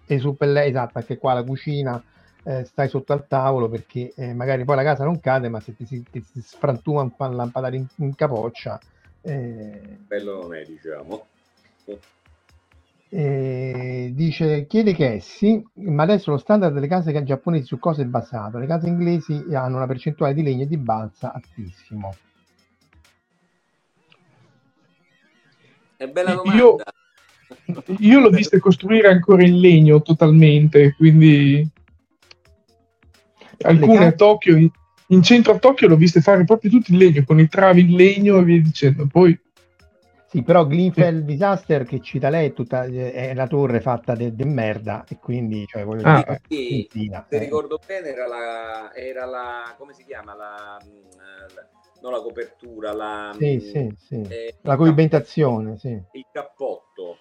[0.05, 2.03] e su per lei, esatto, anche qua la cucina
[2.43, 5.75] eh, stai sotto al tavolo perché eh, magari poi la casa non cade, ma se
[5.75, 8.79] ti si, ti si sfrantuma un pan lampadare in, in capoccia
[9.21, 11.27] eh, Bello non è, diciamo.
[14.19, 18.05] Eh, dice, chiede che sì, ma adesso lo standard delle case giapponesi su cosa è
[18.05, 18.57] basato?
[18.57, 22.13] Le case inglesi hanno una percentuale di legno e di balsa altissimo.
[25.95, 26.93] È bella Io- domanda.
[27.97, 31.67] io l'ho vista costruire ancora in legno totalmente, quindi
[33.61, 34.69] alcune a Tokyo, in,
[35.07, 37.95] in centro a Tokyo l'ho viste fare proprio tutti in legno, con i travi in
[37.95, 39.07] legno e via dicendo.
[39.07, 39.37] Poi
[40.29, 45.03] Sì, però Glenfell Disaster che cita lei è, tutta, è la torre fatta di merda
[45.09, 47.39] e quindi, cioè, voglio Ah, dire, Sì, benzina, se eh.
[47.39, 50.77] ricordo bene era la, era la come si chiama la,
[51.55, 51.67] la-
[52.01, 54.25] non la copertura la, Sì, mh, sì, sì.
[54.29, 55.99] eh, La coibentazione, sì.
[56.11, 57.17] il cappotto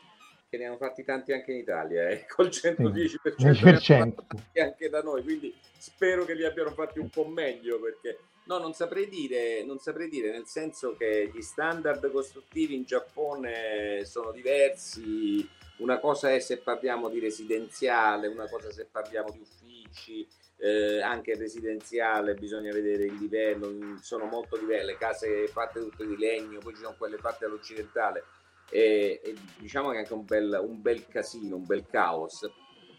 [0.50, 3.94] che ne hanno fatti tanti anche in Italia eh, col 110% 10%.
[3.94, 7.78] ne hanno fatti anche da noi quindi spero che li abbiano fatti un po' meglio
[7.80, 8.18] perché
[8.48, 14.04] no non saprei dire non saprei dire nel senso che gli standard costruttivi in Giappone
[14.04, 15.48] sono diversi.
[15.78, 20.26] Una cosa è se parliamo di residenziale una cosa se parliamo di uffici
[20.60, 24.86] eh, anche residenziale bisogna vedere il livello mm, sono molto diverse.
[24.86, 28.24] Le case fatte tutte di legno poi ci sono quelle fatte all'occidentale.
[28.70, 32.50] E, e diciamo che è anche un bel, un bel casino, un bel caos.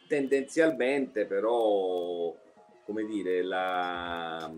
[0.08, 2.34] Tendenzialmente però,
[2.86, 4.52] come dire, la,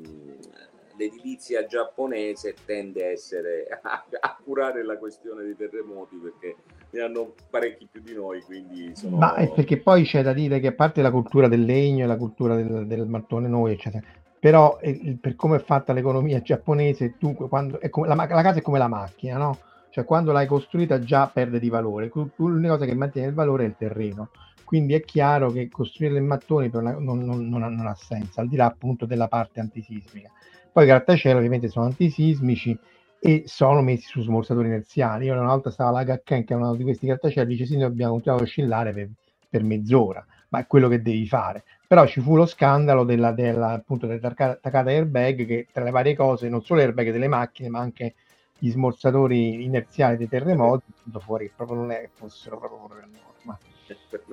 [0.97, 6.55] l'edilizia giapponese tende a essere a, a curare la questione dei terremoti perché
[6.91, 9.17] ne hanno parecchi più di noi, quindi sono...
[9.17, 12.07] Ma è perché poi c'è da dire che a parte la cultura del legno e
[12.07, 14.03] la cultura del, del mattone noi, eccetera,
[14.39, 18.59] però eh, il- per come è fatta l'economia giapponese, tu quando come, la, la casa
[18.59, 19.57] è come la macchina, no?
[19.89, 23.67] Cioè quando l'hai costruita già perde di valore, l'unica cosa che mantiene il valore è
[23.67, 24.29] il terreno.
[24.63, 28.47] Quindi è chiaro che costruire in mattoni per una- non, non- non ha senso, al
[28.47, 30.29] di là appunto della parte antisismica.
[30.71, 32.77] Poi i grattacielo ovviamente sono antisismici
[33.19, 35.25] e sono messi su smorzatori inerziali.
[35.25, 37.85] Io una volta stavo alla Gakken, che è uno di questi grattacieli, dice sì, noi
[37.85, 39.09] abbiamo continuato a oscillare per,
[39.49, 41.63] per mezz'ora, ma è quello che devi fare.
[41.87, 45.91] Però ci fu lo scandalo della, della, appunto, delle tacca- taccate airbag che tra le
[45.91, 48.15] varie cose, non solo airbag delle macchine, ma anche
[48.57, 53.07] gli smorzatori inerziali dei terremoti, venuto fuori che proprio non è che fossero proprio dalla
[53.11, 53.59] norma.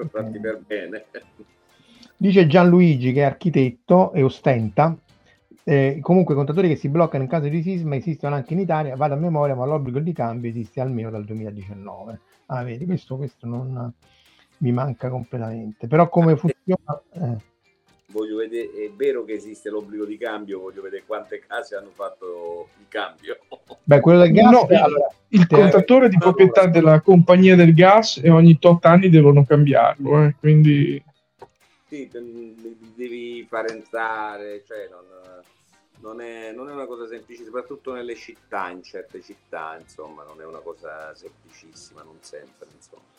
[0.08, 1.04] fatti per bene.
[2.16, 4.96] Dice Gianluigi che è architetto e ostenta.
[5.68, 8.96] Eh, comunque i contatori che si bloccano in caso di sisma esistono anche in Italia,
[8.96, 12.20] vado a memoria, ma l'obbligo di cambio esiste almeno dal 2019.
[12.46, 13.92] Ah, vedi, questo, questo non
[14.58, 15.86] mi manca completamente.
[15.86, 17.02] Però come funziona...
[17.12, 17.56] Eh
[18.10, 22.70] voglio vedere, è vero che esiste l'obbligo di cambio, voglio vedere quante case hanno fatto
[22.78, 23.36] il cambio.
[23.84, 28.30] Beh, quello del gas, no, allora, il contatore di proprietà della compagnia del gas e
[28.30, 31.04] ogni tot anni devono cambiarlo, eh, quindi...
[31.86, 32.08] Sì,
[32.96, 35.04] devi fare entrare, cioè non,
[36.00, 40.40] non, è, non è una cosa semplice, soprattutto nelle città, in certe città, insomma, non
[40.40, 43.16] è una cosa semplicissima, non sempre, insomma.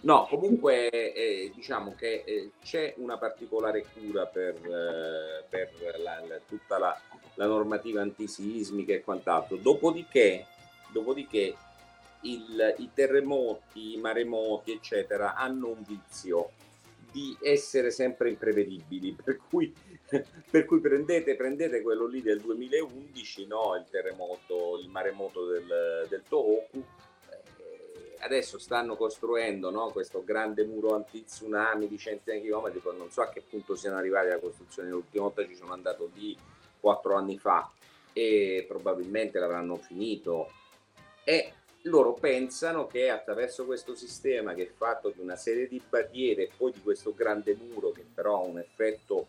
[0.00, 6.40] No, comunque eh, diciamo che eh, c'è una particolare cura per, eh, per la, la,
[6.46, 6.98] tutta la,
[7.34, 9.56] la, normativa antisismica e quant'altro.
[9.56, 10.46] Dopodiché,
[10.90, 11.56] dopodiché
[12.22, 16.50] il, i terremoti, i maremoti, eccetera, hanno un vizio
[17.14, 19.72] di essere sempre imprevedibili, per cui,
[20.50, 23.76] per cui prendete, prendete, quello lì del 2011, no?
[23.76, 26.84] il terremoto, il maremoto del, del Tohoku,
[28.18, 33.20] adesso stanno costruendo no, questo grande muro anti-tsunami di centinaia di chilometri, poi non so
[33.20, 36.36] a che punto siano arrivati alla costruzione, l'ultima volta ci sono andato lì
[36.80, 37.70] quattro anni fa
[38.12, 40.50] e probabilmente l'avranno finito
[41.22, 41.52] e
[41.84, 46.50] loro pensano che attraverso questo sistema che è fatto di una serie di barriere e
[46.56, 49.26] poi di questo grande muro che però ha un effetto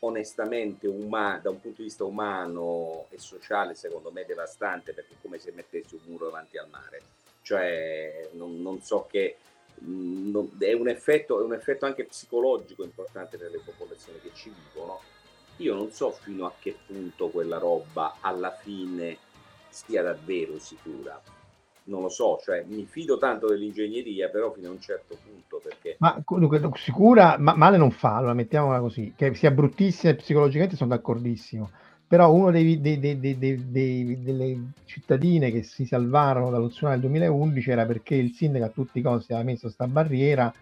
[0.00, 5.16] onestamente umano, da un punto di vista umano e sociale secondo me devastante perché è
[5.22, 9.36] come se mettessi un muro davanti al mare cioè non, non so che
[9.84, 14.30] mm, non, è, un effetto, è un effetto anche psicologico importante per le popolazioni che
[14.32, 15.00] ci vivono.
[15.58, 19.18] Io non so fino a che punto quella roba alla fine
[19.68, 21.20] sia davvero sicura.
[21.84, 25.96] Non lo so, cioè mi fido tanto dell'ingegneria, però fino a un certo punto perché...
[25.98, 26.22] Ma
[26.74, 31.70] sicura, ma male non fa, allora mettiamola così, che sia bruttissima psicologicamente sono d'accordissimo
[32.12, 37.86] però uno dei, dei, dei, delle cittadine che si salvarono dallo tsunami del 2011 era
[37.86, 40.52] perché il sindaco a tutti i costi aveva messo questa barriera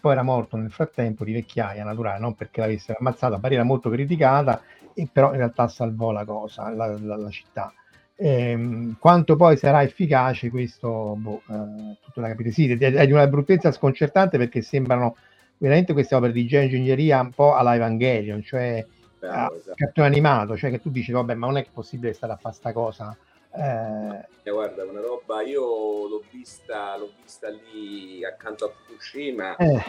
[0.00, 4.62] poi era morto nel frattempo di vecchiaia naturale, non perché l'avessero ammazzato, barriera molto criticata,
[4.94, 7.72] e però in realtà salvò la cosa, la, la, la città.
[8.18, 12.50] Ehm, quanto poi sarà efficace questo, boh, eh, tutto da capire.
[12.50, 15.16] Sì, è di una bruttezza sconcertante perché sembrano
[15.58, 18.84] veramente queste opere di ingegneria un po' alla Evangelion, cioè
[19.20, 19.74] ah, esatto.
[19.74, 22.36] cartone animato, cioè che tu dici, vabbè, ma non è che è possibile stare a
[22.36, 23.16] fare sta cosa.
[23.54, 24.26] Eh...
[24.42, 24.50] eh...
[24.50, 29.82] guarda, una roba, io l'ho vista, l'ho vista lì accanto a Fukushima, eh.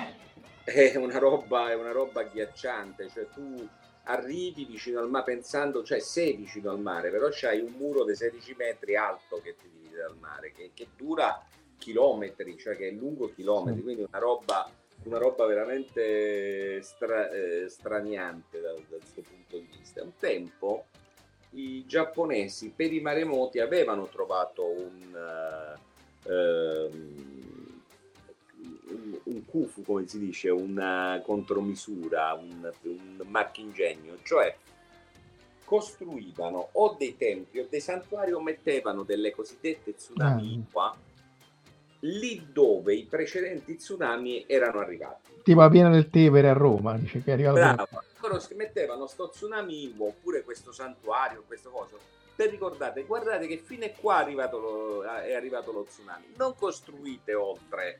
[0.64, 3.68] è, una roba, è una roba ghiacciante, cioè tu
[4.08, 8.16] arrivi vicino al mare pensando, cioè sei vicino al mare, però c'hai un muro di
[8.16, 11.44] 16 metri alto che ti divide dal mare, che, che dura
[11.78, 14.70] chilometri, cioè che è lungo chilometri, quindi una roba
[15.04, 20.02] una roba veramente stra, eh, straniante dal, dal suo punto di vista.
[20.04, 20.86] Un tempo
[21.52, 25.78] i giapponesi per i maremoti avevano trovato un,
[26.26, 27.57] uh, um,
[28.90, 34.56] un, un kufu, come si dice, una contromisura, un, un marchingegno, cioè
[35.64, 40.96] costruivano o dei templi o dei santuari o mettevano delle cosiddette tsunami ah
[42.02, 45.32] lì dove i precedenti tsunami erano arrivati.
[45.44, 47.56] Tipo la piena del Tevere a Roma, dice che è arrivato.
[47.56, 47.88] Bravo,
[48.22, 51.98] loro si mettevano sto tsunami oppure questo santuario, questo coso.
[52.36, 56.34] Per ricordate, guardate che fino a qua è arrivato, lo, è arrivato lo tsunami.
[56.36, 58.00] Non costruite oltre,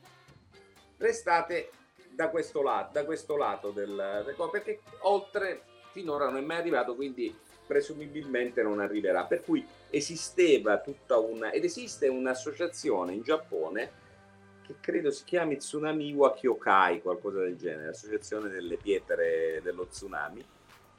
[0.98, 1.70] restate
[2.10, 6.94] da questo lato, da questo lato del, del perché oltre finora non è mai arrivato,
[6.94, 7.34] quindi
[7.66, 9.24] presumibilmente non arriverà.
[9.24, 14.06] Per cui esisteva tutta una, ed esiste un'associazione in Giappone
[14.68, 20.44] che credo si chiami Tsunami Iwa Kyokai, qualcosa del genere, associazione delle pietre dello tsunami,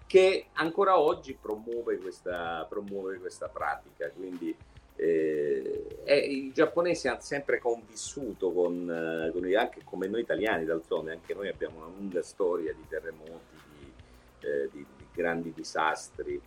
[0.08, 4.10] che ancora oggi promuove questa, promuove questa pratica.
[4.10, 4.56] Quindi
[5.00, 11.14] eh, eh, i giapponesi hanno sempre convissuto con, eh, con, anche come noi italiani, d'altronde,
[11.14, 13.92] anche noi abbiamo una lunga storia di terremoti, di,
[14.48, 16.42] eh, di, di grandi disastri.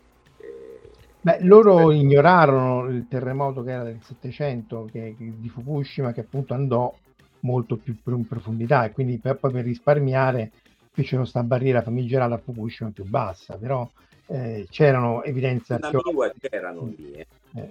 [1.20, 1.94] Beh, loro Beh.
[1.94, 6.94] ignorarono il terremoto che era del 700 che, che, di Fukushima, che appunto andò
[7.40, 10.50] molto più in profondità e quindi per, poi per risparmiare
[10.90, 13.88] fecero questa barriera famigerata a Fukushima più bassa, però
[14.26, 16.48] eh, c'erano evidenze archeologiche.
[16.50, 17.26] c'erano lì, eh.
[17.54, 17.68] Eh.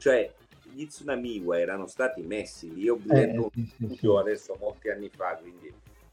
[0.00, 0.32] Cioè
[0.72, 5.10] gli tsunamiwa erano stati messi lì, io ho letto eh, un studio adesso molti anni
[5.14, 5.70] fa, quindi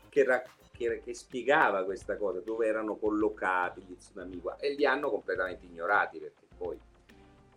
[0.10, 5.10] che, ra- che, che, spiegava questa cosa, dove erano collocati gli tsunami e li hanno
[5.10, 6.78] completamente ignorati perché poi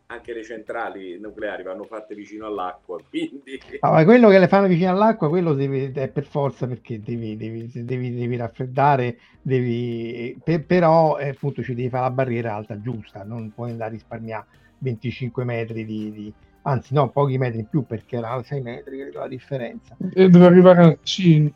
[0.06, 3.60] anche le centrali nucleari vanno fatte vicino all'acqua, quindi...
[3.80, 7.36] Ah, ma quello che le fanno vicino all'acqua, quello devi, è per forza perché devi,
[7.36, 12.80] devi, devi, devi raffreddare, devi, per, però eh, appunto ci devi fare la barriera alta
[12.80, 14.46] giusta, non puoi andare a risparmiare
[14.80, 19.28] 25 metri di, di anzi no, pochi metri in più perché erano 6 metri la
[19.28, 19.96] differenza.
[19.98, 21.50] E deve arrivare, sì,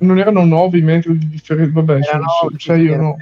[0.00, 3.16] non erano 9 metri di differenza, vabbè, era, sono 6 o no.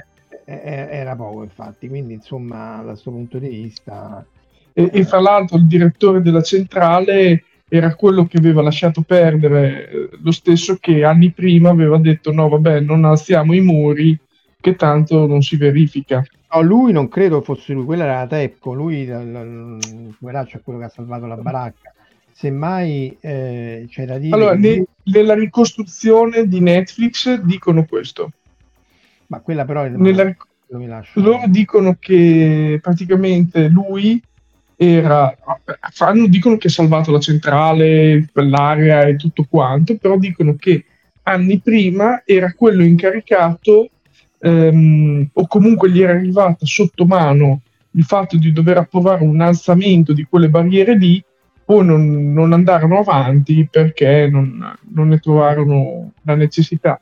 [0.45, 4.25] Era poco infatti, quindi insomma da questo punto di vista...
[4.73, 10.09] E, e fra l'altro il direttore della centrale era quello che aveva lasciato perdere eh,
[10.21, 14.19] lo stesso che anni prima aveva detto no vabbè non alziamo i muri
[14.61, 16.23] che tanto non si verifica.
[16.53, 20.79] No, lui non credo fosse lui, quella era la Tepco, lui il poveraccio è quello
[20.79, 21.93] che ha salvato la baracca.
[22.33, 24.35] Semmai eh, c'è da dire...
[24.35, 28.31] Allora, ne, nella ricostruzione di Netflix dicono questo.
[29.27, 29.89] Ma quella però è...
[29.89, 30.33] Nella,
[31.13, 34.21] loro dicono che praticamente lui
[34.75, 35.35] era...
[35.91, 40.85] Fanno, dicono che ha salvato la centrale, l'area e tutto quanto, però dicono che
[41.23, 43.89] anni prima era quello incaricato
[44.39, 47.61] ehm, o comunque gli era arrivata sotto mano
[47.91, 51.23] il fatto di dover approvare un alzamento di quelle barriere lì,
[51.65, 56.99] poi non, non andarono avanti perché non, non, ne trovarono la necessità.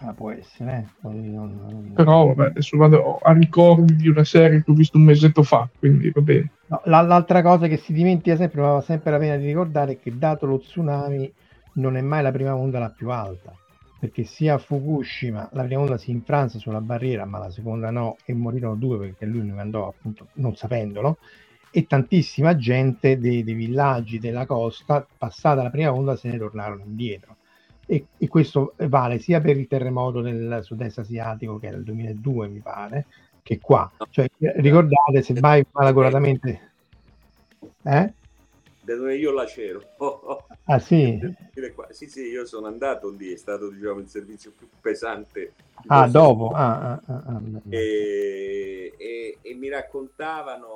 [0.00, 1.08] Ah, può essere, eh?
[1.08, 5.42] non, però vabbè, adesso vado a ricordi di una serie che ho visto un mesetto
[5.42, 6.50] fa, quindi va bene.
[6.66, 9.98] No, l'altra cosa che si dimentica sempre, ma vale sempre la pena di ricordare, è
[9.98, 11.32] che dato lo tsunami
[11.74, 13.52] non è mai la prima onda la più alta
[13.98, 18.16] perché sia a Fukushima la prima onda si infranse sulla barriera, ma la seconda no,
[18.24, 21.18] e morirono due perché lui non andò appunto non sapendolo,
[21.70, 26.82] e tantissima gente dei, dei villaggi della costa, passata la prima onda, se ne tornarono
[26.84, 27.36] indietro.
[27.86, 32.48] E, e, questo vale sia per il terremoto del sud-est asiatico, che era il 2002,
[32.48, 33.06] mi pare,
[33.42, 33.90] che qua.
[34.10, 36.70] Cioè, ricordate, se vai malaguratamente...
[37.82, 38.12] Eh?
[38.88, 39.82] Da dove io la c'ero.
[40.64, 41.18] Ah sì?
[41.90, 45.54] Sì, sì, io sono andato lì, è stato diciamo, il servizio più pesante.
[45.88, 46.50] Ah, dopo?
[46.50, 50.74] Ah, ah, ah, ah e, e, e, mi raccontavano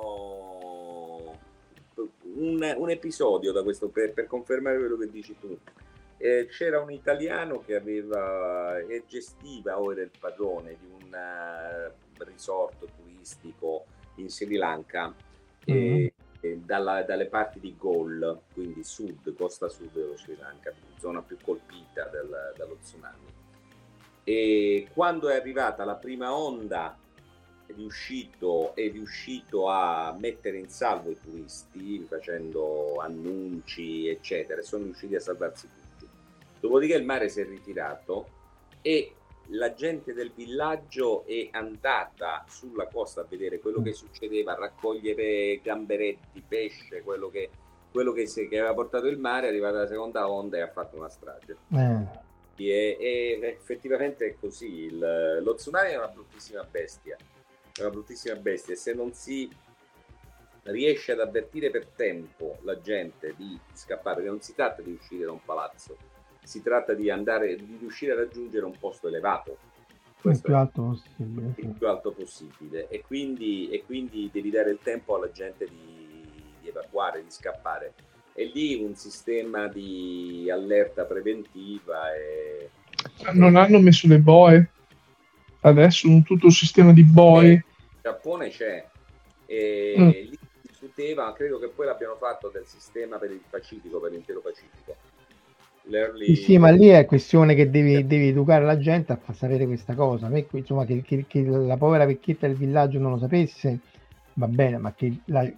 [2.35, 5.57] un, un episodio da questo per, per, confermare quello che dici tu.
[6.17, 11.91] Eh, c'era un italiano che aveva e gestiva o era il padrone di un uh,
[12.23, 13.85] resort turistico
[14.15, 15.07] in Sri Lanka.
[15.07, 15.13] Mm.
[15.63, 16.13] E,
[16.63, 22.05] dalla, dalle parti di Gol, quindi sud, costa sud dello Sri Lanka, zona più colpita
[22.05, 23.25] del, dallo tsunami.
[24.23, 26.97] E quando è arrivata la prima onda
[27.65, 35.15] è riuscito, è riuscito a mettere in salvo i turisti facendo annunci eccetera sono riusciti
[35.15, 36.07] a salvarsi tutti
[36.59, 38.27] dopodiché il mare si è ritirato
[38.81, 39.15] e
[39.47, 45.59] la gente del villaggio è andata sulla costa a vedere quello che succedeva, a raccogliere
[45.61, 47.49] gamberetti, pesce, quello che,
[47.91, 50.69] quello che, si, che aveva portato il mare, è arrivata la seconda onda e ha
[50.69, 51.57] fatto una strage.
[51.71, 52.21] Eh.
[52.55, 54.85] E, e, effettivamente è così.
[54.85, 57.17] Il, lo tsunami è una bruttissima bestia.
[57.73, 58.73] È una bruttissima bestia.
[58.73, 59.49] E se non si
[60.63, 65.25] riesce ad avvertire per tempo la gente di scappare, perché non si tratta di uscire
[65.25, 65.97] da un palazzo,
[66.43, 69.57] si tratta di andare, di riuscire a raggiungere un posto elevato.
[70.23, 71.53] Il più alto possibile.
[71.57, 72.87] Il più alto possibile.
[72.89, 76.25] E quindi, e quindi devi dare il tempo alla gente di,
[76.61, 77.93] di evacuare, di scappare.
[78.33, 82.13] E lì un sistema di allerta preventiva.
[82.15, 82.69] E...
[83.33, 84.69] Non hanno messo le boe?
[85.61, 87.51] Adesso un tutto il sistema di boe.
[87.51, 87.61] In
[88.01, 88.85] Giappone c'è.
[89.45, 90.09] E mm.
[90.09, 94.39] lì si discuteva, credo che poi l'abbiano fatto del sistema per il Pacifico, per l'intero
[94.39, 94.95] Pacifico
[96.23, 99.65] sì, sì, ma lì è questione che devi, devi, educare la gente a far sapere
[99.65, 100.29] questa cosa.
[100.51, 103.79] Insomma, che, che, che, la povera vecchietta del villaggio non lo sapesse,
[104.33, 105.49] va bene, ma che la,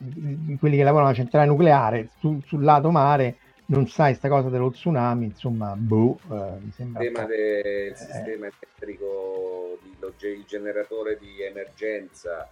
[0.59, 4.71] quelli che lavorano alla centrale nucleare su, sul lato mare non sai questa cosa dello
[4.71, 7.03] tsunami, insomma, boh, eh, mi sembra...
[7.03, 7.95] Il sistema, de, il eh.
[7.95, 9.80] sistema elettrico,
[10.21, 12.47] il generatore di emergenza,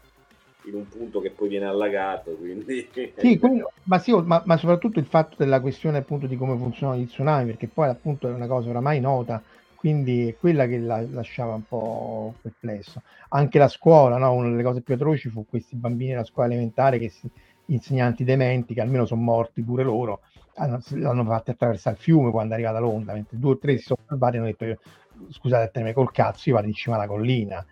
[0.65, 2.31] in un punto che poi viene allagato.
[2.31, 2.87] Quindi...
[3.17, 6.99] Sì, quello, ma, sì ma, ma, soprattutto il fatto della questione appunto di come funzionano
[6.99, 9.41] gli tsunami, perché poi appunto è una cosa oramai nota,
[9.75, 13.01] quindi è quella che la, lasciava un po' perplesso.
[13.29, 14.33] Anche la scuola, no?
[14.33, 17.29] una delle cose più atroci fu questi bambini della scuola elementare che si,
[17.67, 20.21] insegnanti dementi, che almeno sono morti pure loro,
[20.55, 23.83] hanno, l'hanno fatti attraversare il fiume quando è arrivata l'onda, mentre due o tre si
[23.83, 24.79] sono salvati e hanno detto
[25.29, 27.65] scusate a termine col cazzo, io vado in cima alla collina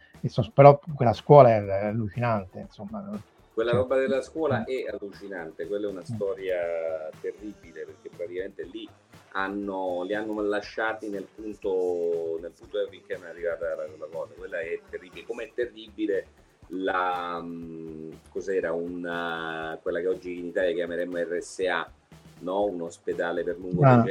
[0.54, 3.22] però quella scuola è allucinante, insomma.
[3.54, 8.88] Quella roba della scuola è allucinante, quella è una storia terribile perché praticamente lì
[9.34, 14.60] hanno, li hanno lasciati nel punto, nel punto finché è arrivata la, la cosa, quella
[14.60, 15.26] è terribile.
[15.26, 16.28] Come è terribile
[16.68, 17.44] la,
[18.30, 21.92] cos'era una, quella che oggi in Italia chiameremmo RSA,
[22.40, 22.64] no?
[22.66, 24.04] un ospedale per lungo Ah.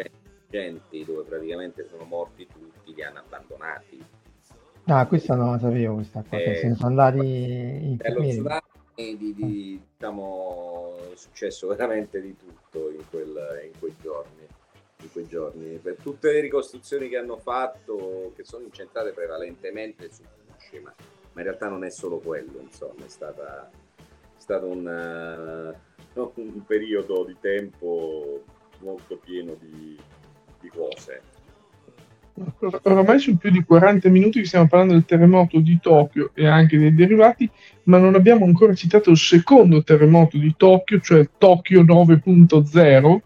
[0.51, 4.05] degenti dove praticamente sono morti tutti, li hanno abbandonati.
[4.93, 8.31] Ah, questa non la sapevo, questa che Eh, se ne sono andati Nello infermieri.
[8.39, 14.47] tsunami di, di- diciamo, è successo veramente di tutto in, quel- in quei giorni.
[15.03, 15.77] In quei giorni.
[15.79, 20.93] Per tutte le ricostruzioni che hanno fatto, che sono incentrate prevalentemente su Fukushima,
[21.33, 26.65] ma in realtà non è solo quello, insomma, è stata, è stato un, eh, un
[26.67, 28.43] periodo di tempo
[28.81, 29.97] molto pieno di,
[30.61, 31.30] di cose.
[32.61, 36.47] Or- Oramai sono più di 40 minuti che stiamo parlando del terremoto di Tokyo e
[36.47, 37.49] anche dei derivati,
[37.85, 43.19] ma non abbiamo ancora citato il secondo terremoto di Tokyo, cioè Tokyo 9.0,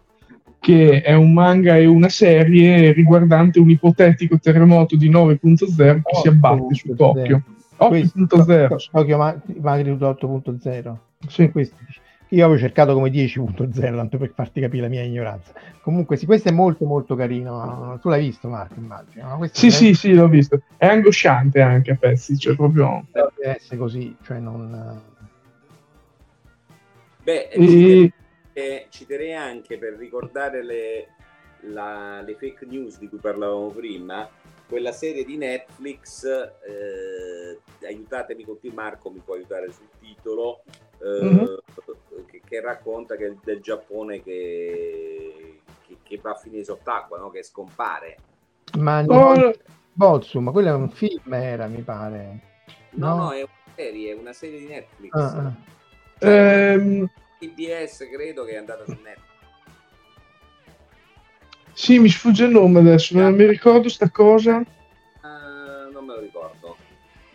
[0.59, 6.27] che è un manga e una serie riguardante un ipotetico terremoto di 9.0 che si
[6.27, 6.95] abbatte su 8.0.
[6.95, 7.43] Tokyo.
[7.77, 8.89] Questo- 8.0.
[8.91, 9.17] Tokyo
[9.61, 10.97] Magnitude 8.0.
[11.27, 11.49] Sì.
[11.51, 12.01] Questo dice.
[12.29, 15.53] Io avevo cercato come 10.0, tanto per farti capire la mia ignoranza.
[15.81, 17.97] Comunque, sì, questo è molto molto carino.
[18.01, 19.37] Tu l'hai visto, Marco, immagino.
[19.37, 19.49] no?
[19.51, 20.61] Sì, sì, sì, l'ho visto.
[20.75, 23.05] È angosciante anche a pezzi, cioè proprio...
[23.11, 25.01] Deve essere così, cioè non...
[27.23, 28.11] Beh, E-
[28.53, 31.07] eh, ci terrei anche per ricordare le,
[31.61, 34.29] la- le fake news di cui parlavamo prima,
[34.67, 40.63] quella serie di Netflix, eh, aiutatemi con te Marco, mi può aiutare sul titolo,
[41.01, 41.59] eh, Mhm.
[42.29, 47.29] che, che racconta che del Giappone che, che- che va a finire sott'acqua, no?
[47.29, 48.19] che scompare.
[48.79, 49.51] Ma Oh,
[49.93, 52.39] Bozzu, ma quello è un film, era, mi pare.
[52.91, 55.11] No, no, è una serie, è una serie di Netflix.
[55.13, 55.53] Ah,
[56.19, 56.27] ah.
[56.27, 59.23] ehm, TBS credo che è andata su Netflix.
[61.73, 64.63] sì, mi sfugge il nome adesso, non mi ricordo sta cosa.
[65.21, 66.64] Ah, non me lo ricordo,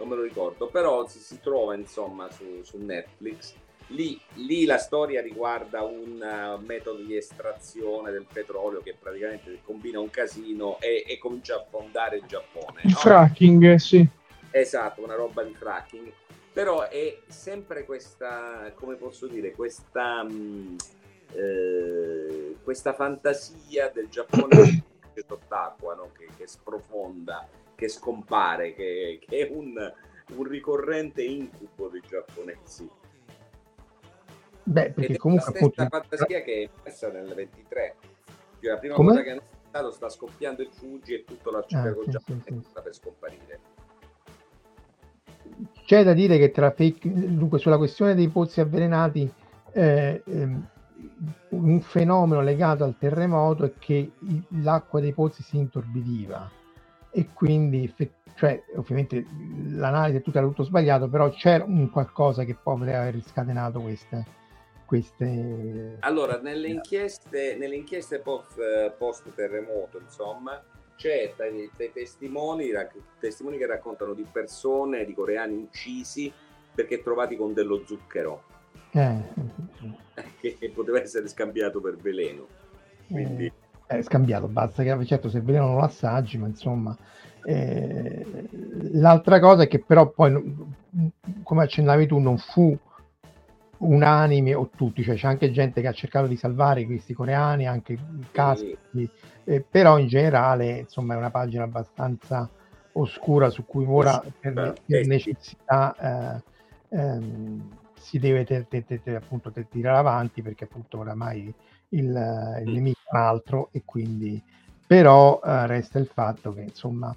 [0.00, 3.54] non me lo ricordo, però si, si trova insomma su, su Netflix.
[3.88, 9.98] Lì, lì la storia riguarda un uh, metodo di estrazione del petrolio che praticamente combina
[9.98, 12.80] un casino e, e comincia a fondare il Giappone.
[12.84, 12.96] Il no?
[12.96, 14.06] fracking, sì.
[14.50, 16.10] Esatto, una roba di fracking.
[16.52, 20.76] Però è sempre questa, come posso dire, questa, mh,
[21.34, 24.84] eh, questa fantasia del Giappone
[25.26, 26.10] sott'acqua, no?
[26.16, 27.46] che, che sprofonda,
[27.80, 29.74] che scompare, che, che è un,
[30.34, 32.88] un ricorrente incubo dei giapponesi.
[34.62, 36.08] Beh, Ed perché è comunque la stessa appunto...
[36.08, 37.96] fantasia che è messa nel 23.
[38.60, 39.08] Cioè, la prima Come?
[39.08, 42.60] cosa che hanno pensato sta scoppiando il Fuji e tutto l'arcipelago Ah, sì, giapponese sì,
[42.60, 42.68] sì.
[42.68, 43.60] sta per scomparire.
[45.86, 49.32] C'è da dire che tra fake, dunque sulla questione dei pozzi avvelenati,
[49.72, 50.68] eh, ehm,
[51.48, 54.12] un fenomeno legato al terremoto è che
[54.62, 56.58] l'acqua dei pozzi si intorbidiva
[57.10, 57.92] e quindi,
[58.36, 59.26] cioè, ovviamente
[59.70, 64.24] l'analisi è tutta tutto sbagliato, però c'era un qualcosa che può aver riscatenato queste,
[64.86, 70.62] queste Allora, nelle inchieste, nelle inchieste post, eh, post terremoto, insomma,
[70.96, 76.32] c'è dei, dei testimoni, rac- testimoni che raccontano di persone, di coreani uccisi
[76.74, 78.44] perché trovati con dello zucchero.
[78.92, 79.18] Eh,
[80.40, 82.46] che, che poteva essere scambiato per veleno.
[83.08, 83.52] Quindi, eh,
[83.96, 86.96] è scambiato, basta che certo se non lo assaggi, ma insomma
[87.42, 88.24] eh,
[88.92, 90.56] l'altra cosa è che però poi
[91.42, 92.76] come accennavi tu non fu
[93.78, 97.98] unanime o tutti, cioè c'è anche gente che ha cercato di salvare questi coreani, anche
[98.30, 98.76] casi,
[99.44, 102.48] eh, però in generale insomma è una pagina abbastanza
[102.92, 105.06] oscura su cui ora per, per Eh.
[105.06, 106.40] necessità
[106.90, 111.52] eh, ehm, si deve te- te- te- appunto tirare avanti perché appunto oramai
[111.90, 114.40] il, il nemico è un altro e quindi
[114.86, 117.14] però eh, resta il fatto che insomma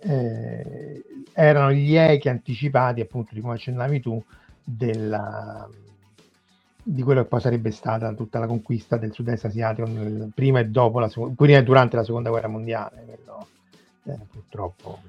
[0.00, 1.02] eh,
[1.32, 4.22] erano gli echi anticipati appunto di come accennavi tu
[4.62, 5.68] della,
[6.82, 10.66] di quello che poi sarebbe stata tutta la conquista del sud-est asiatico nel- prima e
[10.66, 13.46] dopo la seconda, prima e durante la seconda guerra mondiale quello,
[14.04, 15.00] eh, purtroppo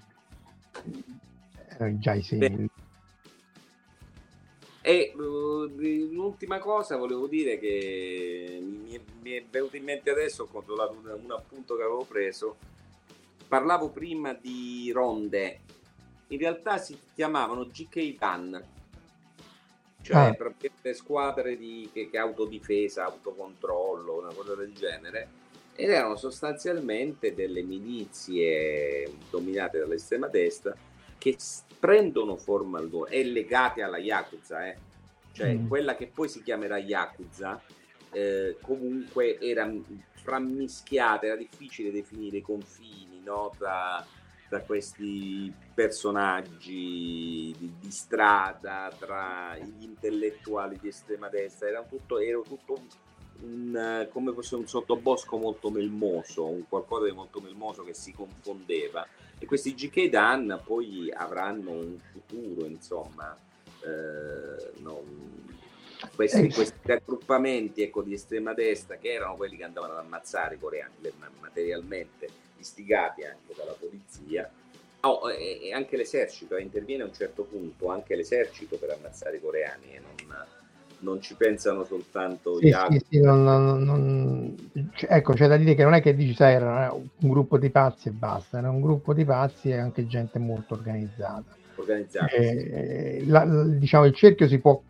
[1.68, 2.70] erano già i segni
[4.82, 10.44] E uh, l'ultima cosa volevo dire che mi è, mi è venuto in mente adesso,
[10.44, 12.58] ho controllato un, un appunto che avevo preso,
[13.48, 15.60] parlavo prima di ronde,
[16.28, 18.64] in realtà si chiamavano GK Van,
[20.02, 20.94] cioè Ah.
[20.94, 25.28] squadre di che, che autodifesa, autocontrollo, una cosa del genere,
[25.76, 30.76] ed erano sostanzialmente delle milizie dominate dall'estrema destra
[31.18, 31.36] che
[31.80, 34.78] prendono forma al e legate alla Yakuza, eh.
[35.32, 35.68] cioè Mm.
[35.68, 37.62] quella che poi si chiamerà Yakuza,
[38.12, 39.72] eh, comunque era
[40.12, 43.52] frammischiata, era difficile definire i confini no?
[43.58, 44.06] tra,
[44.48, 52.40] tra questi personaggi di, di, strada, tra gli intellettuali di estrema destra, era tutto, era
[52.42, 52.82] tutto
[53.42, 59.08] un, come fosse un sottobosco molto melmoso, un qualcosa di molto melmoso che si confondeva.
[59.40, 63.38] E questi GK Dan poi avranno un futuro, insomma,
[63.82, 65.48] eh, non,
[66.16, 66.54] questi, eh.
[66.54, 70.94] questi raggruppamenti ecco, di estrema destra che erano quelli che andavano ad ammazzare i coreani
[71.40, 72.28] materialmente,
[72.58, 74.50] istigati anche dalla polizia,
[75.02, 79.38] oh, e, e, anche l'esercito eh, interviene a un certo punto, anche l'esercito per ammazzare
[79.38, 80.46] i coreani e non,
[81.00, 83.00] non ci pensano soltanto sì, gli altri.
[83.00, 84.56] Sì, sì, non, non,
[85.08, 88.10] ecco, c'è da dire che non è che dici, sai, era un gruppo di pazzi
[88.10, 91.56] e basta, era un gruppo di pazzi e anche gente molto organizzata.
[91.76, 94.82] organizzata eh, la, diciamo, il cerchio si può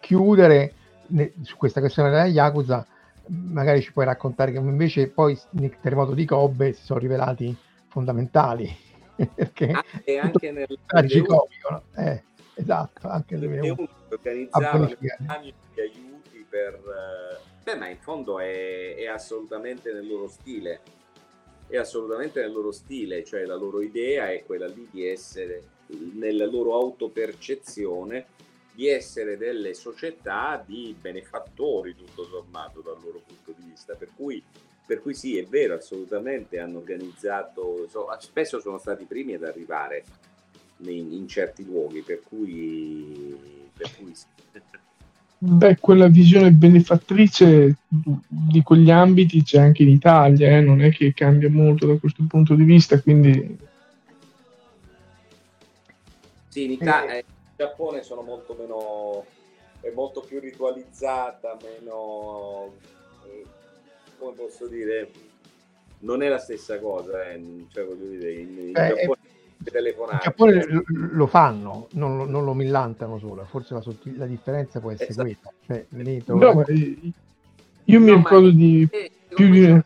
[0.00, 0.74] chiudere
[1.08, 2.86] ne, su questa questione della Yakuza,
[3.26, 7.56] magari ci puoi raccontare che invece poi nel terremoto di Kobe si sono rivelati
[7.88, 8.90] fondamentali.
[9.34, 11.82] perché anche, anche nel comico, no?
[11.96, 12.22] eh,
[12.54, 16.74] esatto, anche nel 2001 organizzava di aiuti per...
[16.74, 20.80] Eh, beh, ma in fondo è, è assolutamente nel loro stile.
[21.66, 25.62] È assolutamente nel loro stile, cioè la loro idea è quella lì di essere
[26.14, 28.26] nella loro autopercezione
[28.74, 33.94] di essere delle società di benefattori tutto sommato dal loro punto di vista.
[33.94, 34.42] Per cui,
[34.86, 39.44] per cui sì è vero assolutamente hanno organizzato so, spesso sono stati i primi ad
[39.44, 40.04] arrivare
[40.90, 43.36] in, in certi luoghi per cui,
[43.76, 44.26] per cui sì.
[45.44, 50.60] Beh, quella visione benefattrice di quegli ambiti c'è anche in Italia, eh?
[50.60, 53.58] non è che cambia molto da questo punto di vista, quindi...
[56.46, 57.24] Sì, in Italia, eh,
[57.56, 59.24] Giappone sono molto meno
[59.80, 62.74] è molto più ritualizzata, meno
[63.26, 63.44] eh,
[64.18, 65.10] come posso dire,
[66.00, 67.66] non è la stessa cosa, eh.
[67.72, 69.31] cioè voglio dire, in, in eh, Giappone
[69.62, 70.14] telefonare.
[70.16, 74.80] In Giappone lo, fanno, non lo, non lo, millantano solo, forse la, sottil- la differenza
[74.80, 75.28] può essere esatto.
[75.28, 75.52] questa.
[75.66, 76.64] Cioè, Veneto, no,
[77.84, 78.88] io mi ricordo di
[79.34, 79.80] più di...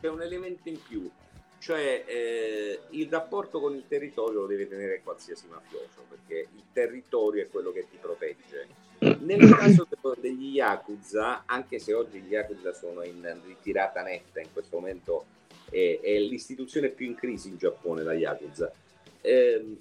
[0.00, 1.10] C'è un elemento in più,
[1.58, 7.42] cioè eh, il rapporto con il territorio lo deve tenere qualsiasi mafioso, perché il territorio
[7.42, 8.86] è quello che ti protegge.
[9.20, 9.86] Nel caso
[10.20, 15.24] degli Yakuza, anche se oggi gli Yakuza sono in ritirata netta, in questo momento
[15.68, 18.72] è, è l'istituzione più in crisi in Giappone, la Yakuza,
[19.20, 19.76] eh,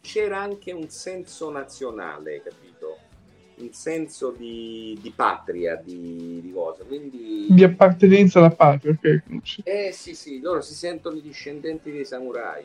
[0.00, 2.98] c'era anche un senso nazionale, capito?
[3.56, 6.82] Un senso di, di patria, di, di, cosa.
[6.84, 7.46] Quindi...
[7.50, 9.22] Di appartenenza alla patria, ok.
[9.64, 12.64] Eh sì, sì, loro si sentono i discendenti dei samurai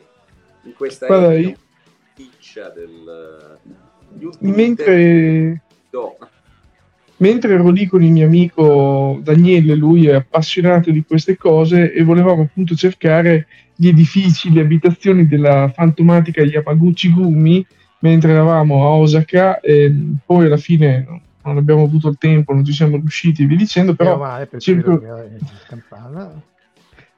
[0.62, 1.56] in questa Guarda, io...
[2.74, 3.58] del...
[4.40, 5.62] Mentre...
[5.90, 6.16] No.
[6.16, 6.35] Mentre lì
[7.86, 13.46] con il mio amico Daniele, lui è appassionato di queste cose e volevamo appunto cercare
[13.74, 17.66] gli edifici, le abitazioni della fantomatica Yamaguchi Gumi
[18.00, 19.94] mentre eravamo a Osaka e
[20.24, 23.94] poi alla fine non abbiamo avuto il tempo, non ci siamo riusciti e via dicendo,
[23.94, 24.18] però...
[24.18, 25.00] Male, cerco...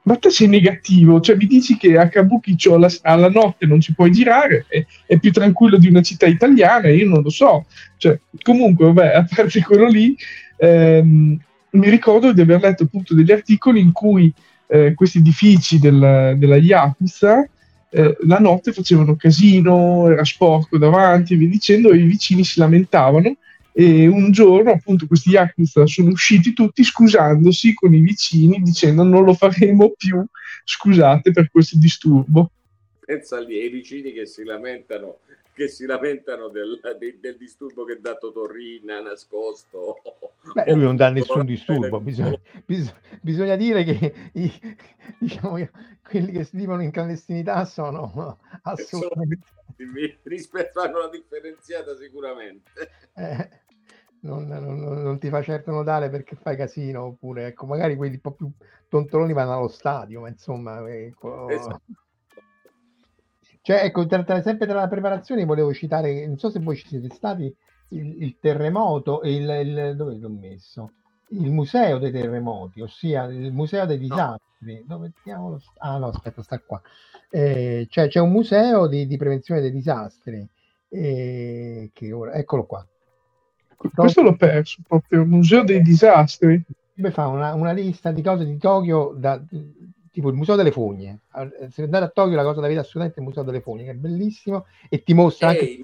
[0.09, 3.93] Ma te sei negativo, cioè mi dici che a Kabuki alla, alla notte non ci
[3.93, 7.67] puoi girare, è, è, più tranquillo di una città italiana, io non lo so.
[7.95, 10.17] Cioè, comunque, vabbè, a parte quello lì,
[10.57, 11.39] ehm,
[11.69, 14.33] mi ricordo di aver letto appunto degli articoli in cui
[14.65, 17.47] eh, questi edifici del, della Yakuza
[17.91, 22.57] eh, la notte facevano casino, era sporco davanti e via dicendo, e i vicini si
[22.59, 23.35] lamentavano
[23.79, 29.23] e un giorno appunto questi Yakuza sono usciti tutti scusandosi con i vicini dicendo non
[29.23, 30.21] lo faremo più,
[30.65, 32.51] scusate per questo disturbo.
[32.99, 35.19] Pensa lì ai vicini che si lamentano
[35.53, 40.01] che si lamentano del, del, del disturbo che ha dato Torrina nascosto.
[40.53, 44.51] Beh, lui non dà nessun disturbo, bisogna, bisogna, bisogna dire che i,
[45.19, 45.57] diciamo,
[46.07, 49.47] quelli che si vivono in clandestinità sono assolutamente...
[50.23, 52.71] Rispetto a una differenziata sicuramente.
[53.15, 53.49] Eh,
[54.21, 58.21] non, non, non, ti fa certo notare perché fai casino, oppure ecco, magari quelli un
[58.21, 58.51] po' più
[58.87, 60.87] tontoloni vanno allo stadio, ma insomma...
[60.89, 61.49] Ecco...
[61.49, 61.81] Esatto
[63.69, 66.87] cioè, ecco, tra, tra, sempre tra la preparazione volevo citare, non so se voi ci
[66.87, 67.53] siete stati,
[67.89, 70.93] il, il terremoto e il, il, dove l'ho messo?
[71.29, 74.79] Il museo dei terremoti, ossia il museo dei disastri.
[74.79, 74.83] No.
[74.87, 75.61] Dove diavolo?
[75.77, 76.81] Ah no, aspetta, sta qua.
[77.29, 80.49] Eh, cioè, c'è un museo di, di prevenzione dei disastri.
[80.89, 82.83] Eh, che ora, eccolo qua.
[83.95, 86.61] Questo l'ho perso proprio, il museo dei disastri.
[86.93, 89.41] Beh, fa una, una lista di cose di Tokyo da,
[90.11, 91.21] tipo il Museo delle Fogne.
[91.69, 93.95] Se andate a Tokyo la cosa da vedere assolutamente il Museo delle Fogne, che è
[93.95, 95.83] bellissimo e ti mostra Ehi, anche...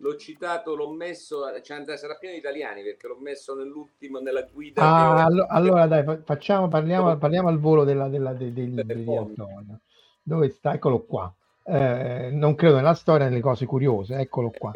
[0.00, 4.80] L'ho citato, l'ho messo, cioè, sarà pieno di italiani perché l'ho messo nell'ultimo, nella guida.
[4.80, 5.46] Ah, ho...
[5.48, 9.80] allora dai, facciamo, parliamo, parliamo al volo della, della, de, de, de, di Antonio.
[10.22, 10.74] Dove sta?
[10.74, 11.34] Eccolo qua.
[11.64, 14.70] Eh, non credo nella storia, nelle cose curiose, eccolo qua.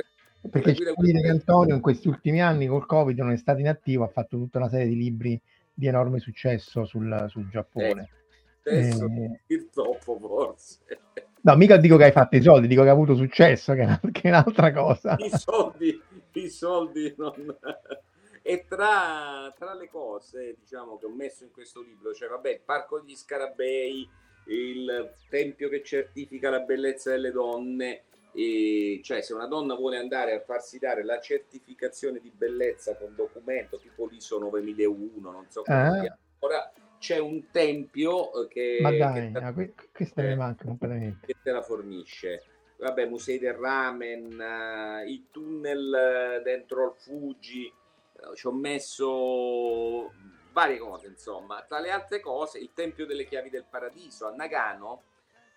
[0.51, 3.61] Perché c'è da dire che Antonio in questi ultimi anni col Covid non è stato
[3.61, 5.41] inattivo, ha fatto tutta una serie di libri
[5.73, 8.11] di enorme successo sul, sul Giappone.
[8.65, 8.89] Eh,
[9.47, 10.79] eh, troppo forse.
[11.45, 14.29] No, mica dico che hai fatto i soldi, dico che hai avuto successo, che è,
[14.29, 15.17] un'altra cosa.
[15.19, 16.01] I soldi,
[16.33, 17.33] i soldi non...
[18.45, 22.61] E tra, tra, le cose diciamo, che ho messo in questo libro, cioè vabbè, il
[22.65, 24.09] Parco degli Scarabei,
[24.47, 28.03] il Tempio che certifica la bellezza delle donne,
[28.35, 33.15] e cioè se una donna vuole andare a farsi dare la certificazione di bellezza con
[33.15, 36.19] documento tipo l'ISO 9001, non so come ah.
[36.41, 36.73] ora
[37.03, 39.53] c'è un tempio che, Ma dai, che, ah,
[39.93, 41.27] questa mi manca completamente.
[41.27, 42.45] Che te la fornisce.
[42.79, 47.73] Vabbè, musei del ramen, uh, i tunnel dentro al Fuji,
[48.13, 50.13] uh, ci ho messo
[50.53, 51.65] varie cose, insomma.
[51.67, 55.03] Tra le altre cose, il Tempio delle Chiavi del Paradiso a Nagano,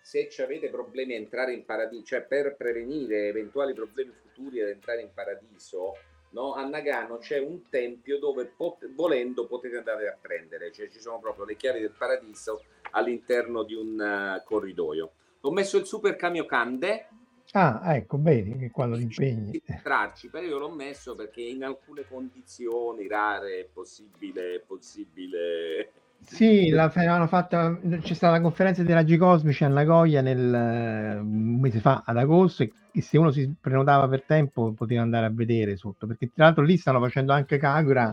[0.06, 5.00] se avete problemi a entrare in paradiso, cioè per prevenire eventuali problemi futuri ad entrare
[5.00, 5.94] in paradiso,
[6.30, 6.54] no?
[6.54, 11.18] a Nagano c'è un tempio dove pot- volendo potete andare a prendere, cioè ci sono
[11.18, 15.10] proprio le chiavi del paradiso all'interno di un uh, corridoio.
[15.40, 17.08] Ho messo il Super Kamiokande.
[17.50, 19.60] Ah, ecco, bene, che quando ti impegni.
[19.64, 25.90] Entrarci, però io l'ho messo perché in alcune condizioni rare è possibile, è possibile
[26.26, 31.78] sì, la, hanno c'è stata la conferenza dei raggi cosmici a Nagoya nel, un mese
[31.78, 35.76] fa, ad agosto, e, e se uno si prenotava per tempo poteva andare a vedere
[35.76, 38.12] sotto, perché tra l'altro lì stanno facendo anche Kagura,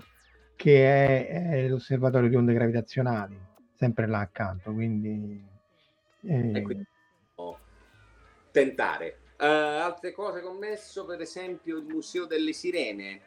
[0.56, 3.38] che è, è l'osservatorio di onde gravitazionali,
[3.74, 5.44] sempre là accanto, quindi...
[6.22, 6.62] Eh...
[6.62, 6.86] quindi
[7.36, 7.58] oh,
[8.52, 9.18] tentare.
[9.40, 13.20] Uh, altre cose che ho messo, per esempio il Museo delle Sirene,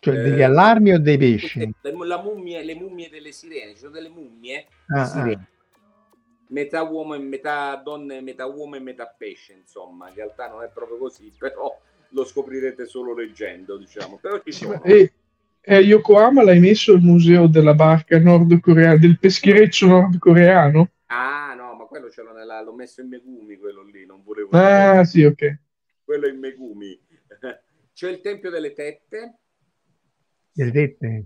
[0.00, 1.72] cioè eh, degli allarmi o dei pesci?
[1.82, 6.44] Le, mummie, le mummie delle sirene, ci sono delle mummie, ah, sirene, ah.
[6.48, 10.70] metà uomo e metà donna metà uomo e metà pesce, insomma, in realtà non è
[10.72, 11.78] proprio così, però
[12.08, 14.18] lo scoprirete solo leggendo, diciamo.
[14.20, 14.82] Però ci sono.
[14.82, 15.12] E,
[15.60, 20.90] e a Yokohama l'hai messo il museo della barca nordcoreana, del peschereccio nordcoreano?
[21.06, 24.48] Ah no, ma quello ce l'ho, nella, l'ho messo in Megumi, quello lì, non volevo...
[24.52, 25.04] Ah dire.
[25.04, 25.58] sì, ok.
[26.04, 26.98] Quello in Megumi.
[27.92, 29.34] C'è il Tempio delle Tette,
[30.52, 31.24] delle tette?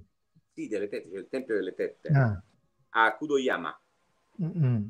[0.53, 2.09] Sì, delle tette, c'è il tempio delle tette.
[2.09, 2.43] Ah.
[2.91, 3.81] A Kudoyama.
[4.43, 4.87] Mm-hmm.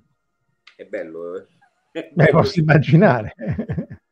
[0.77, 1.47] È bello, eh?
[1.93, 3.35] È Beh, posso immaginare.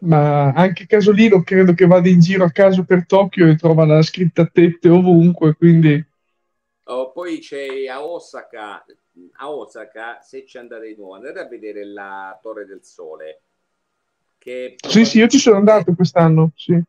[0.00, 4.02] Ma anche Casolino credo che vada in giro a caso per Tokyo e trova la
[4.02, 6.02] scritta tette ovunque, quindi...
[6.84, 8.84] Oh, poi c'è a Osaka,
[9.36, 13.42] a Osaka, se ci andate di nuovo, andate a vedere la Torre del Sole.
[14.38, 16.82] Che sì, sì, io ci sono andato quest'anno, sì.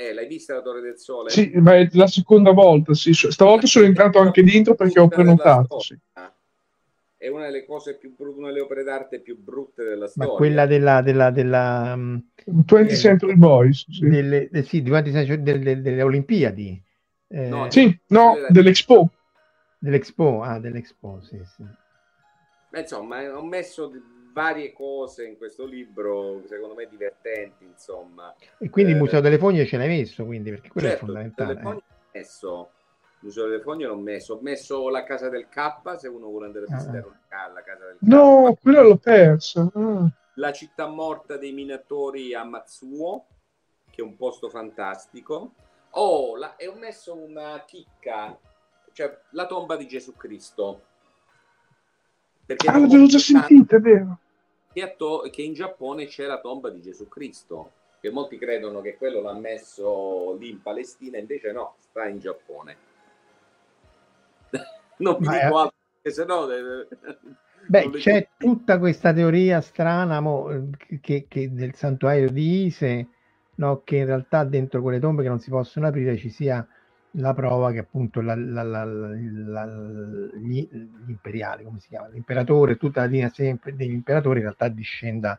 [0.00, 1.28] Eh, l'hai vista la Torre del Sole?
[1.28, 3.12] Sì, ma è la seconda volta, sì.
[3.12, 5.78] Stavolta sono entrato anche dentro perché ho prenotato.
[5.80, 5.94] Sì.
[7.18, 10.30] È una delle cose più brutte, una delle opere d'arte più brutte della storia.
[10.30, 11.02] Ma quella della...
[11.02, 14.08] della, della um, 20th Century Boys, sì.
[14.08, 16.82] Delle, eh, sì, delle, delle, delle Olimpiadi.
[17.28, 19.10] Eh, no, sì, no, dell'Expo.
[19.78, 21.62] Dell'Expo, ah, dell'Expo, sì, sì.
[22.70, 23.90] Beh, insomma, ho messo
[24.32, 28.34] varie cose in questo libro, secondo me divertenti, insomma.
[28.58, 31.06] E quindi eh, il Museo delle Fogne ce l'hai messo, quindi, perché quello certo, è
[31.06, 31.54] fondamentale.
[31.54, 32.18] Delle Fogne eh.
[32.18, 32.70] messo,
[33.02, 36.46] il Museo delle Fogne l'ho messo, ho messo la Casa del K, se uno vuole
[36.46, 37.52] andare a ah, visitare ah.
[37.52, 38.02] la Casa del K.
[38.02, 39.70] No, quella l'ho persa.
[39.74, 40.10] Ah.
[40.34, 43.26] La città morta dei minatori a Matsuo,
[43.90, 45.54] che è un posto fantastico.
[45.90, 48.38] Oh, la, e ho messo una chicca,
[48.92, 50.84] cioè la tomba di Gesù Cristo
[52.50, 54.18] perché ah, l'avevo già sentita, è vero.
[54.72, 57.70] Che, to- che in Giappone c'è la tomba di Gesù Cristo,
[58.00, 62.76] che molti credono che quello l'ha messo lì in Palestina, invece no, sta in Giappone.
[64.98, 66.48] non mi dico altro, perché se no...
[67.68, 70.70] Beh, c'è tutta questa teoria strana mo,
[71.00, 73.08] che, che, del santuario di Ise,
[73.56, 76.66] no, che in realtà dentro quelle tombe che non si possono aprire ci sia
[77.12, 79.66] la prova che appunto la, la, la,
[80.34, 80.68] gli,
[81.06, 85.38] imperiali, come si chiama, l'imperatore, tutta la linea degli imperatori in realtà discenda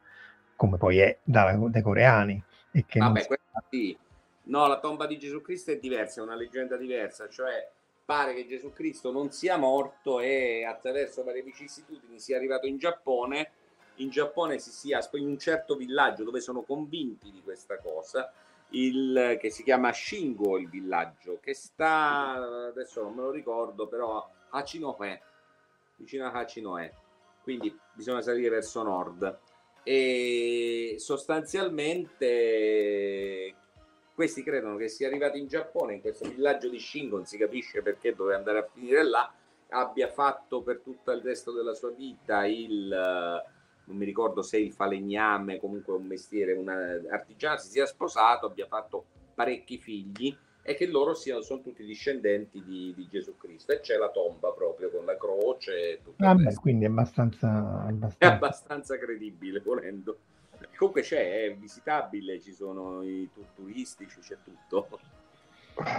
[0.56, 2.44] come poi è da, dai coreani.
[2.72, 3.38] E che Vabbè, si...
[3.70, 3.98] sì.
[4.44, 7.70] No, la tomba di Gesù Cristo è diversa, è una leggenda diversa, cioè
[8.04, 13.52] pare che Gesù Cristo non sia morto e attraverso varie vicissitudini sia arrivato in Giappone.
[13.96, 18.32] In Giappone si sia in un certo villaggio dove sono convinti di questa cosa
[18.72, 24.18] il, che si chiama Shingo il villaggio, che sta, adesso non me lo ricordo, però
[24.18, 25.22] a Hachinohe,
[25.96, 26.94] vicino a Hachinohe,
[27.44, 29.40] quindi bisogna salire verso nord.
[29.84, 33.56] E sostanzialmente
[34.14, 37.82] questi credono che sia arrivato in Giappone, in questo villaggio di Shingo, non si capisce
[37.82, 39.34] perché doveva andare a finire là,
[39.70, 42.94] abbia fatto per tutto il resto della sua vita il
[43.92, 48.66] non mi ricordo se il falegname, comunque un mestiere, un artigiano, si sia sposato, abbia
[48.66, 53.82] fatto parecchi figli e che loro siano, sono tutti discendenti di, di Gesù Cristo e
[53.82, 56.00] c'è la tomba proprio con la croce.
[56.18, 57.50] Ah, beh, quindi è abbastanza,
[57.86, 58.16] abbastanza...
[58.18, 60.18] È abbastanza credibile volendo.
[60.78, 65.00] Comunque c'è, è visitabile, ci sono i tour turistici, c'è tutto.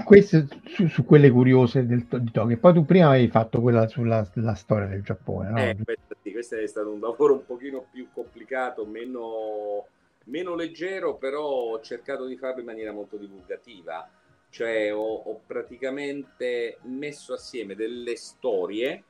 [0.05, 2.57] Queste su, su, quelle curiose del, di Tokyo.
[2.57, 4.25] Poi tu prima avevi fatto quella sulla
[4.55, 5.59] storia del Giappone, no?
[5.59, 9.87] Eh, questo, sì, questo è stato un lavoro un pochino più complicato, meno,
[10.25, 14.09] meno leggero, però ho cercato di farlo in maniera molto divulgativa.
[14.51, 19.05] Cioè ho, ho praticamente messo assieme delle storie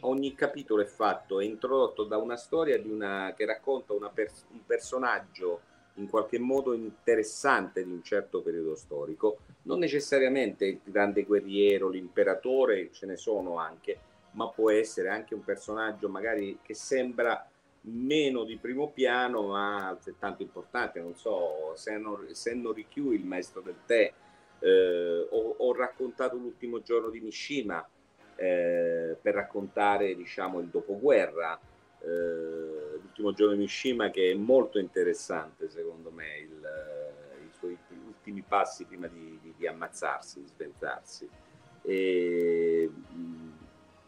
[0.00, 5.60] ogni capitolo è fatto, è introdotto da una storia una, che racconta pers- un personaggio
[5.94, 12.92] in qualche modo interessante di un certo periodo storico, non necessariamente il grande guerriero, l'imperatore,
[12.92, 13.98] ce ne sono anche,
[14.36, 17.48] ma può essere anche un personaggio magari che sembra
[17.88, 23.76] meno di primo piano, ma altrettanto importante, non so, Senno, Senno Rikyu, il maestro del
[23.86, 24.12] tè,
[24.58, 27.86] eh, ho, ho, raccontato l'ultimo giorno di Mishima
[28.34, 31.58] eh, per raccontare, diciamo, il dopoguerra,
[32.00, 37.76] eh, l'ultimo giorno di Mishima che è molto interessante secondo me il, eh, i suoi
[38.06, 41.28] ultimi passi prima di, di, di ammazzarsi, di sventlarsi.
[41.82, 42.90] E,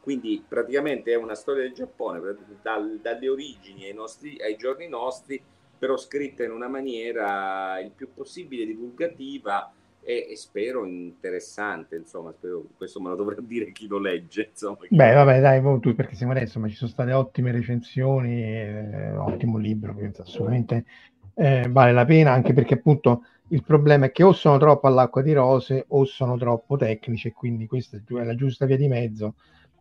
[0.08, 2.18] quindi praticamente è una storia del Giappone
[2.62, 5.38] dal, dalle origini ai, nostri, ai giorni nostri,
[5.78, 12.64] però scritta in una maniera il più possibile divulgativa e, e, spero interessante, insomma, spero,
[12.78, 14.48] questo me lo dovrà dire chi lo legge.
[14.50, 19.14] Insomma, Beh, vabbè, dai, tu perché siamo adesso, ma ci sono state ottime recensioni, eh,
[19.14, 20.86] ottimo libro, penso assolutamente
[21.34, 25.20] eh, vale la pena, anche perché appunto il problema è che o sono troppo all'acqua
[25.20, 29.34] di rose o sono troppo tecnici e quindi questa è la giusta via di mezzo.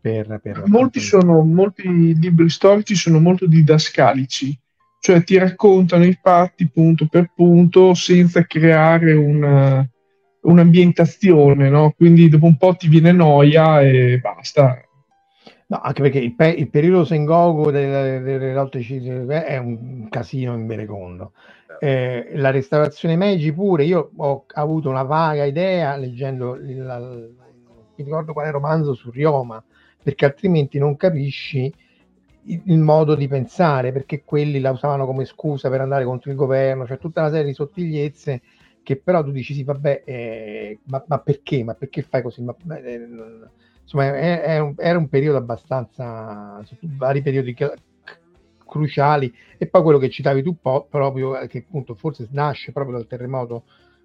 [0.08, 4.58] Per, per molti, sono, molti libri storici sono molto didascalici,
[4.99, 9.86] cioè ti raccontano i fatti punto per punto senza creare un
[10.47, 11.93] un'ambientazione, no?
[11.95, 14.82] Quindi dopo un po' ti viene noia e basta.
[15.68, 20.66] No, anche perché il, pe- il periodo Sengoku delle, delle lotte è un casino in
[20.66, 21.34] Berecondo.
[21.80, 27.36] Eh, la restaurazione Meiji pure, io ho avuto una vaga idea leggendo il, il,
[27.97, 29.62] mi ricordo quale romanzo su Ryoma,
[30.08, 31.70] perché altrimenti non capisci
[32.45, 36.38] il, il, modo di pensare, perché quelli la usavano come scusa per andare contro il
[36.38, 38.41] governo, cioè tutta una serie di sottigliezze
[38.84, 41.62] che però tu dici sì vabbè eh, ma, ma, perché?
[41.66, 42.41] Ma perché fai così?
[42.41, 43.05] Ma, eh,
[43.82, 47.74] insomma è, è un, era un periodo abbastanza vari periodi che,
[48.66, 52.95] cruciali e poi quello che citavi tu po- proprio eh, che appunto forse nasce proprio
[52.95, 53.64] dal terremoto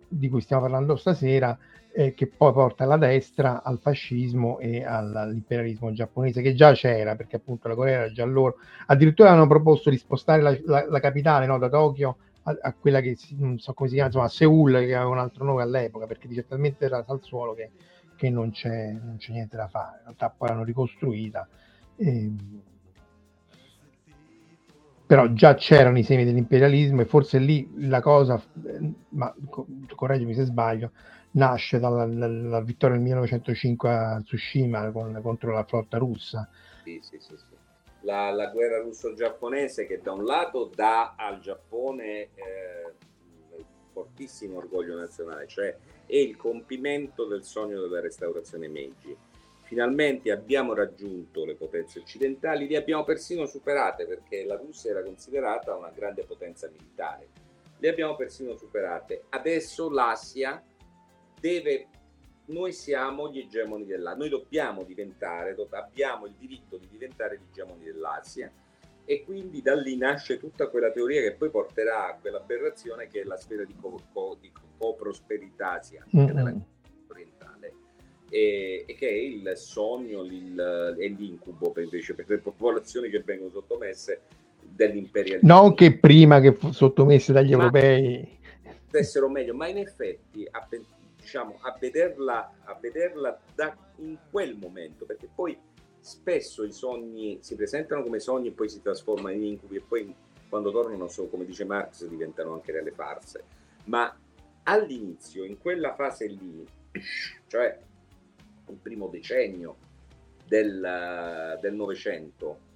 [0.09, 1.57] di cui stiamo parlando stasera
[1.95, 7.37] eh, che poi porta alla destra al fascismo e all'imperialismo giapponese che già c'era perché
[7.37, 11.47] appunto la Corea era già loro addirittura hanno proposto di spostare la, la, la capitale
[11.47, 14.73] no, da Tokyo a, a, quella che non so come si chiama, insomma, a Seul,
[14.73, 17.71] che aveva un altro nome all'epoca, perché dice talmente era al suolo che,
[18.17, 19.99] che non, c'è, non, c'è, niente da fare.
[19.99, 21.47] In realtà poi l'hanno ricostruita.
[21.97, 22.31] E,
[25.07, 28.43] però già c'erano i semi dell'imperialismo e forse lì la cosa,
[29.11, 29.33] ma
[29.95, 30.93] correggimi se sbaglio,
[31.33, 36.49] nasce dalla, dalla vittoria del 1905 a Tsushima con, contro la flotta russa.
[36.85, 37.53] Sì, sì, sì, sì
[38.03, 42.93] la, la guerra russo-giapponese che da un lato dà al Giappone eh,
[43.93, 45.77] fortissimo orgoglio nazionale, cioè
[46.07, 49.17] è il compimento del sogno della restaurazione Meiji.
[49.65, 55.75] Finalmente abbiamo raggiunto le potenze occidentali, le abbiamo persino superate perché la Russia era considerata
[55.75, 57.29] una grande potenza militare.
[57.79, 59.25] Le abbiamo persino superate.
[59.31, 60.63] Adesso l'Asia
[61.43, 61.89] deve
[62.45, 67.85] noi siamo gli egemoni dell'Asia, noi dobbiamo diventare, abbiamo il diritto di diventare gli egemoni
[67.85, 68.51] dell'Asia
[69.05, 73.25] e quindi da lì nasce tutta quella teoria che poi porterà a quell'aberrazione che è
[73.25, 76.59] la sfera di, co- co- di co-prosperità asiatica mm-hmm.
[77.09, 77.75] orientale
[78.29, 83.21] e, e, che è il sogno il, e l'incubo per, invece per le popolazioni che
[83.21, 84.21] vengono sottomesse
[84.61, 85.53] dell'imperialismo.
[85.53, 88.41] Non che prima che sottomesse dagli ma europei
[88.93, 90.69] stessero meglio, ma in effetti a,
[91.23, 95.57] diciamo, a vederla, a vederla da, in quel momento, perché poi
[96.01, 100.15] spesso i sogni si presentano come sogni e poi si trasformano in incubi e poi
[100.49, 103.45] quando tornano, so, come dice Marx, diventano anche delle farse.
[103.85, 104.15] Ma
[104.65, 106.67] all'inizio, in quella fase lì,
[107.47, 107.79] cioè
[108.69, 109.77] il primo decennio
[110.47, 112.71] del, Novecento,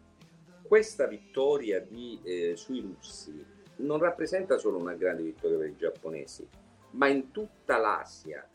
[0.63, 3.45] questa vittoria di, eh, sui russi
[3.79, 6.49] non rappresenta solo una grande vittoria per i giapponesi,
[6.97, 8.47] ma in tutta l'Asia,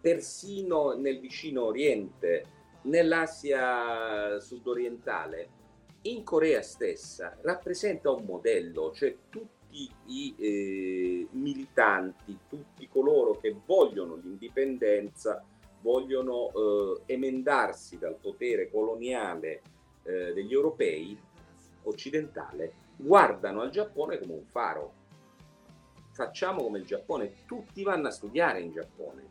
[0.00, 2.44] persino nel vicino Oriente,
[2.82, 5.60] nell'Asia sudorientale,
[6.02, 14.16] in Corea stessa rappresenta un modello, cioè tutti i eh, militanti, tutti coloro che vogliono
[14.16, 15.44] l'indipendenza,
[15.80, 19.62] vogliono eh, emendarsi dal potere coloniale
[20.02, 21.16] eh, degli europei
[21.84, 25.00] occidentale, guardano al Giappone come un faro.
[26.12, 29.22] Facciamo come il Giappone, tutti vanno a studiare in Giappone,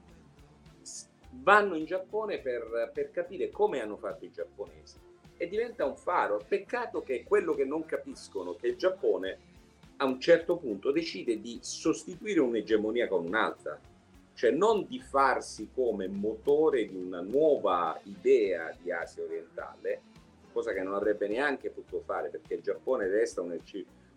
[1.29, 4.97] vanno in Giappone per, per capire come hanno fatto i giapponesi.
[5.37, 6.43] E diventa un faro.
[6.47, 9.49] Peccato che quello che non capiscono, che il Giappone
[9.97, 13.79] a un certo punto decide di sostituire un'egemonia con un'altra,
[14.33, 20.01] cioè non di farsi come motore di una nuova idea di Asia orientale,
[20.51, 23.55] cosa che non avrebbe neanche potuto fare perché il Giappone resta un,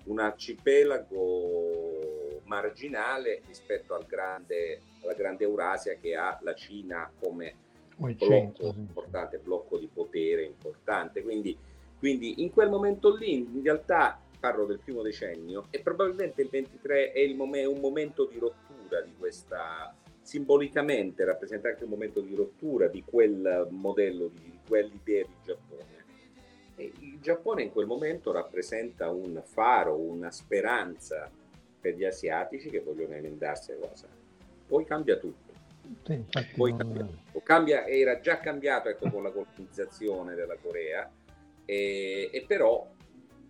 [0.05, 2.24] un arcipelago
[2.55, 7.55] marginale rispetto al grande, alla grande Eurasia che ha la Cina come
[7.97, 11.23] blocco importante, blocco di potere importante.
[11.23, 11.57] Quindi,
[11.99, 17.13] quindi in quel momento lì, in realtà parlo del primo decennio, e probabilmente il 23
[17.13, 22.35] è il mom- un momento di rottura di questa, simbolicamente rappresenta anche un momento di
[22.35, 25.93] rottura di quel modello, di, di quell'idea di Giappone.
[26.77, 31.31] E il Giappone in quel momento rappresenta un faro, una speranza
[31.85, 34.09] per gli asiatici che vogliono emendarsi a cosa.
[34.67, 35.53] Poi cambia tutto.
[36.03, 36.25] Sì,
[36.57, 36.79] Poi non...
[36.79, 37.41] cambia tutto.
[37.41, 41.11] Cambia, era già cambiato ecco, con la colonizzazione della Corea,
[41.67, 42.91] e, e però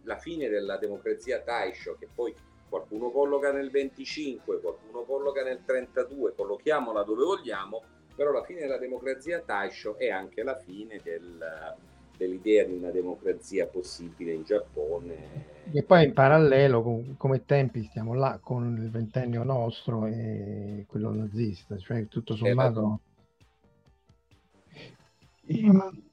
[0.03, 2.35] la fine della democrazia Taisho, che poi
[2.69, 7.83] qualcuno colloca nel 25, qualcuno colloca nel 32, collochiamola dove vogliamo,
[8.17, 11.77] però la fine della democrazia Taisho è anche la fine del,
[12.17, 15.53] dell'idea di una democrazia possibile in Giappone.
[15.73, 21.13] E poi in parallelo, con, come tempi, stiamo là con il ventennio nostro e quello
[21.13, 23.01] nazista, cioè tutto sommato...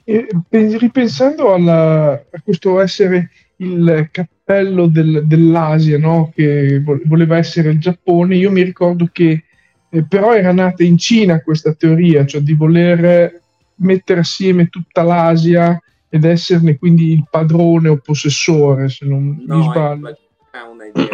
[0.04, 6.32] E, ripensando alla, a questo essere il cappello del, dell'Asia, no?
[6.36, 9.46] che voleva essere il Giappone, io mi ricordo che
[9.94, 13.41] eh, però era nata in Cina questa teoria, cioè di voler
[13.82, 15.80] mettere assieme tutta l'Asia
[16.10, 20.18] ed esserne quindi il padrone o possessore, se non no, mi sbaglio.
[20.52, 21.08] Ha una idea,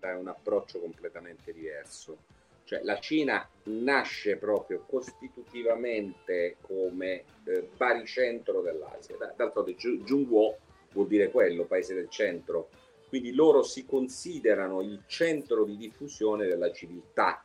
[0.00, 2.18] è un approccio completamente diverso.
[2.64, 9.16] Cioè, la Cina nasce proprio costitutivamente come eh, baricentro dell'Asia.
[9.36, 10.56] D'altronde Zhongguo
[10.92, 12.68] vuol dire quello, paese del centro.
[13.08, 17.44] Quindi loro si considerano il centro di diffusione della civiltà.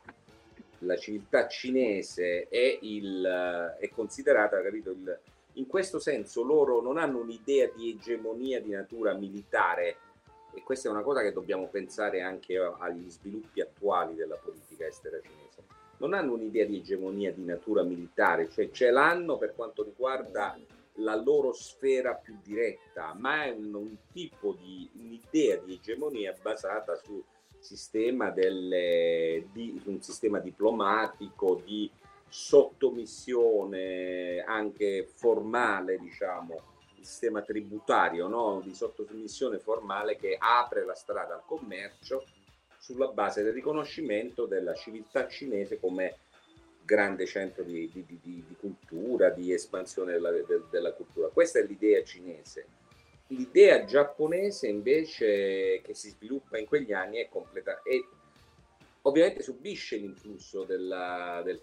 [0.84, 5.20] La civiltà cinese è, il, è considerata, capito, il,
[5.54, 9.96] in questo senso loro non hanno un'idea di egemonia di natura militare
[10.54, 15.20] e questa è una cosa che dobbiamo pensare anche agli sviluppi attuali della politica estera
[15.20, 15.62] cinese.
[15.98, 20.58] Non hanno un'idea di egemonia di natura militare, cioè ce l'hanno per quanto riguarda
[20.96, 26.96] la loro sfera più diretta, ma è un, un tipo di un'idea di egemonia basata
[26.96, 27.22] su
[27.62, 31.90] sistema delle, di, un sistema diplomatico, di
[32.28, 38.60] sottomissione anche formale, diciamo, il sistema tributario no?
[38.64, 42.24] di sottomissione formale che apre la strada al commercio
[42.78, 46.16] sulla base del riconoscimento della civiltà cinese come
[46.84, 51.28] grande centro di, di, di, cultura, di espansione della, de, della cultura.
[51.28, 52.66] Questa è l'idea cinese.
[53.34, 58.04] L'idea giapponese invece che si sviluppa in quegli anni è completa e
[59.02, 61.60] ovviamente subisce l'influsso della, del,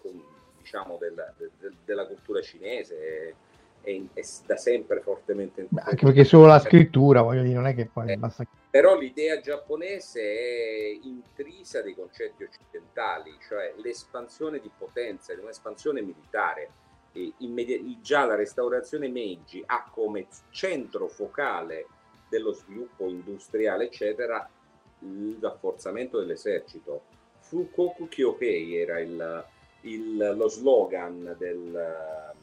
[0.58, 1.50] diciamo, della, de,
[1.84, 3.34] della cultura cinese
[3.82, 7.86] è, è, da sempre fortemente anche perché solo la scrittura voglio dire non è che
[7.86, 15.32] poi eh, basta però l'idea giapponese è intrisa dei concetti occidentali cioè l'espansione di potenza
[15.32, 16.70] un'espansione militare
[17.38, 21.86] immedi- già la restaurazione Meiji ha come centro focale
[22.28, 24.48] dello sviluppo industriale eccetera
[25.00, 27.02] il rafforzamento dell'esercito
[27.50, 29.44] Fukoku Kyohei era il,
[29.80, 32.34] il, lo, slogan del,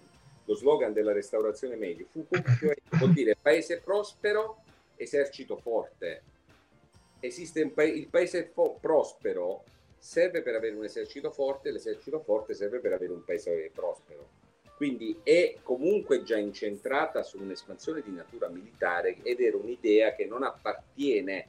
[0.44, 2.06] lo slogan della restaurazione media.
[2.10, 4.64] Fukushima vuol dire paese prospero,
[4.98, 6.24] esercito forte.
[7.22, 9.64] Esiste pa- il paese fo- prospero
[9.98, 14.28] serve per avere un esercito forte, l'esercito forte serve per avere un paese prospero.
[14.78, 20.44] Quindi è comunque già incentrata su un'espansione di natura militare ed era un'idea che non
[20.44, 21.48] appartiene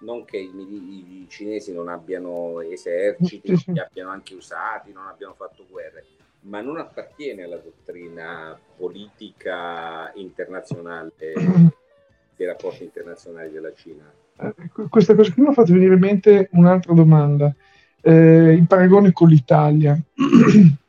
[0.00, 5.66] non che i, i, cinesi non abbiano eserciti, li abbiano anche usati, non abbiano fatto
[5.68, 6.04] guerre,
[6.42, 11.12] ma non appartiene alla dottrina politica internazionale
[12.36, 14.10] dei rapporti internazionali della Cina.
[14.38, 17.52] Eh, questa cosa qui mi ha fatto venire in mente un'altra domanda,
[18.00, 19.98] eh, in paragone con l'Italia.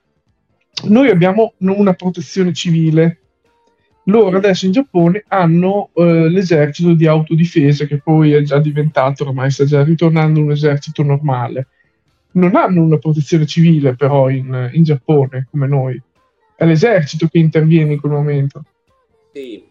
[0.83, 3.21] Noi abbiamo una protezione civile
[4.05, 9.51] loro adesso in Giappone hanno eh, l'esercito di autodifesa che poi è già diventato, ormai
[9.51, 11.67] sta già ritornando un esercito normale.
[12.31, 16.01] Non hanno una protezione civile però in, in Giappone come noi.
[16.55, 18.63] È l'esercito che interviene in quel momento.
[19.33, 19.63] Sì,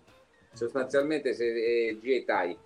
[0.52, 2.56] sostanzialmente se eh, GETAI.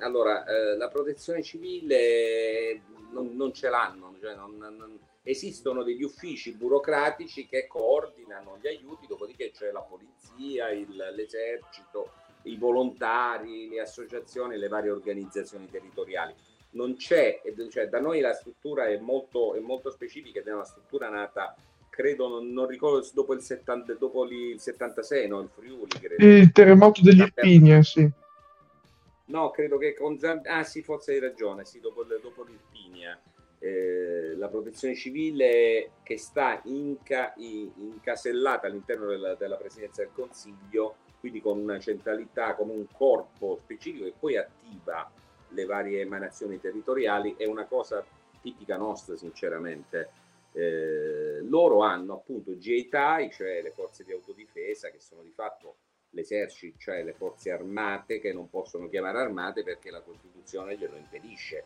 [0.00, 2.80] Allora, eh, la protezione civile
[3.12, 9.08] non, non ce l'hanno, cioè non, non, esistono degli uffici burocratici che coordinano gli aiuti,
[9.08, 12.12] dopodiché c'è la polizia, il, l'esercito,
[12.42, 16.32] i volontari, le associazioni, le varie organizzazioni territoriali.
[16.70, 20.64] Non c'è, cioè da noi la struttura è molto, è molto specifica ed è una
[20.64, 21.56] struttura nata
[21.90, 25.40] credo, non, non, ricordo, dopo il, 70, dopo il 76, no?
[25.40, 26.24] Il Friuli, credo.
[26.24, 28.08] Il terremoto degli Irpinia, sì.
[29.28, 33.18] No, credo che con Zamp- Ah sì, forse hai ragione, sì, dopo, dopo l'Irpinia
[33.66, 41.40] eh, la protezione civile che sta inca, incasellata all'interno della, della, presidenza del Consiglio, quindi
[41.40, 45.10] con una centralità, come un corpo specifico che poi attiva
[45.48, 48.04] le varie emanazioni territoriali, è una cosa
[48.40, 50.10] tipica nostra, sinceramente.
[50.52, 55.78] Eh, loro hanno appunto GITAI, cioè le forze di autodifesa, che sono di fatto
[56.10, 61.64] l'esercito, cioè le forze armate, che non possono chiamare armate perché la Costituzione glielo impedisce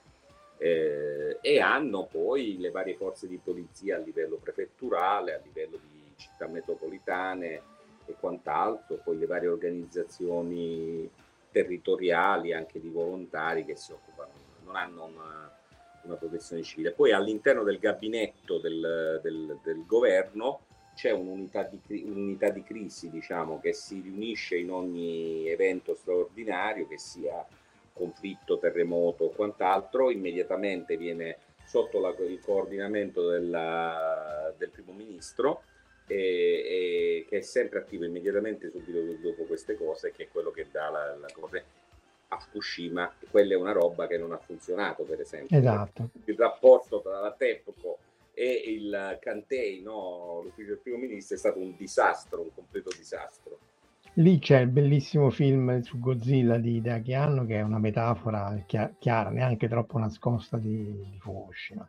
[0.62, 6.12] eh, e hanno poi le varie forze di polizia a livello prefetturale, a livello di
[6.16, 7.62] città metropolitane
[8.05, 11.09] e quant'altro, poi le varie organizzazioni
[11.51, 14.32] territoriali, anche di volontari che si occupano,
[14.66, 15.51] non hanno una,
[16.03, 16.93] una protezione civile.
[16.93, 20.61] Poi all'interno del gabinetto del, del, del governo
[20.95, 26.99] c'è un'unità di, un'unità di crisi, diciamo, che si riunisce in ogni evento straordinario, che
[26.99, 27.47] sia
[28.01, 31.37] conflitto, terremoto o quant'altro, immediatamente viene
[31.67, 35.63] sotto la, il coordinamento della, del primo ministro
[36.07, 40.67] e, e, che è sempre attivo immediatamente subito dopo queste cose, che è quello che
[40.71, 41.63] dà la, la cosa
[42.29, 43.13] a Fukushima.
[43.31, 45.57] Quella è una roba che non ha funzionato, per esempio.
[45.57, 46.11] Esatto.
[46.25, 47.99] Il rapporto tra la TEPCO
[48.35, 53.59] e il Cantei, no, l'ufficio del primo ministro, è stato un disastro, un completo disastro.
[54.15, 59.31] Lì c'è il bellissimo film su Godzilla di Hideaki Anno che è una metafora chiara,
[59.31, 61.89] neanche troppo nascosta di, di Fukushima.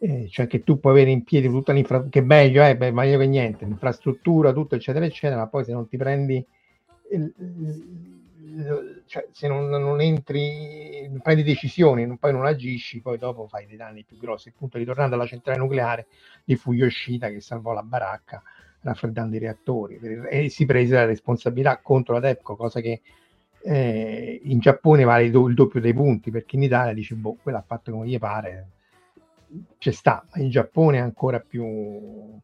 [0.00, 3.18] Eh, cioè che tu puoi avere in piedi tutta l'infrastruttura, che meglio è, beh, meglio
[3.18, 6.46] che niente, l'infrastruttura, tutto eccetera eccetera, ma poi se non ti prendi,
[7.10, 13.18] il, il, cioè se non, non, entri, non prendi decisioni, non, poi non agisci, poi
[13.18, 14.50] dopo fai dei danni più grossi.
[14.50, 16.06] Appunto, ritornando alla centrale nucleare
[16.44, 18.42] di Fuyoshida che salvò la baracca,
[18.80, 19.98] raffreddando i reattori
[20.30, 23.00] e si prese la responsabilità contro la TEPCO, cosa che
[23.62, 27.36] eh, in Giappone vale il, do- il, doppio dei punti perché in Italia dice boh,
[27.42, 28.68] quello ha fatto come gli pare,
[29.78, 32.38] c'è sta, ma in Giappone è ancora più,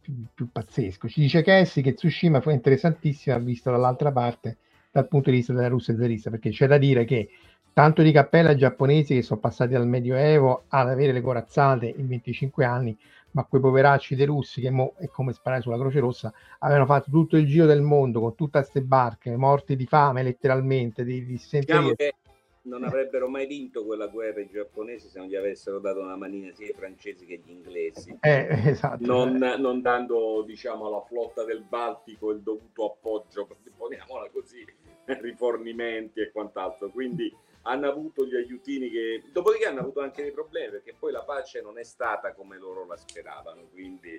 [0.00, 1.08] più, più pazzesco.
[1.08, 4.58] Ci dice Cassie che Tsushima fu interessantissima vista dall'altra parte
[4.92, 7.28] dal punto di vista della Russia zarista perché c'è da dire che
[7.72, 12.64] tanto di cappella giapponesi che sono passati dal Medioevo ad avere le corazzate in 25
[12.64, 12.96] anni
[13.32, 17.10] ma quei poveracci dei russi che mo è come sparare sulla Croce Rossa avevano fatto
[17.10, 21.40] tutto il giro del mondo con tutte queste barche morti di fame letteralmente di, di
[21.48, 22.14] diciamo che
[22.62, 26.52] non avrebbero mai vinto quella guerra i giapponesi se non gli avessero dato una manina
[26.52, 28.14] sia i francesi che gli inglesi.
[28.20, 34.64] Eh, esatto, non, non, dando diciamo alla flotta del Baltico il dovuto appoggio poniamola così
[35.06, 36.90] rifornimenti e quant'altro.
[36.90, 41.22] Quindi hanno avuto gli aiutini che dopodiché hanno avuto anche dei problemi perché poi la
[41.22, 44.18] pace non è stata come loro la speravano quindi,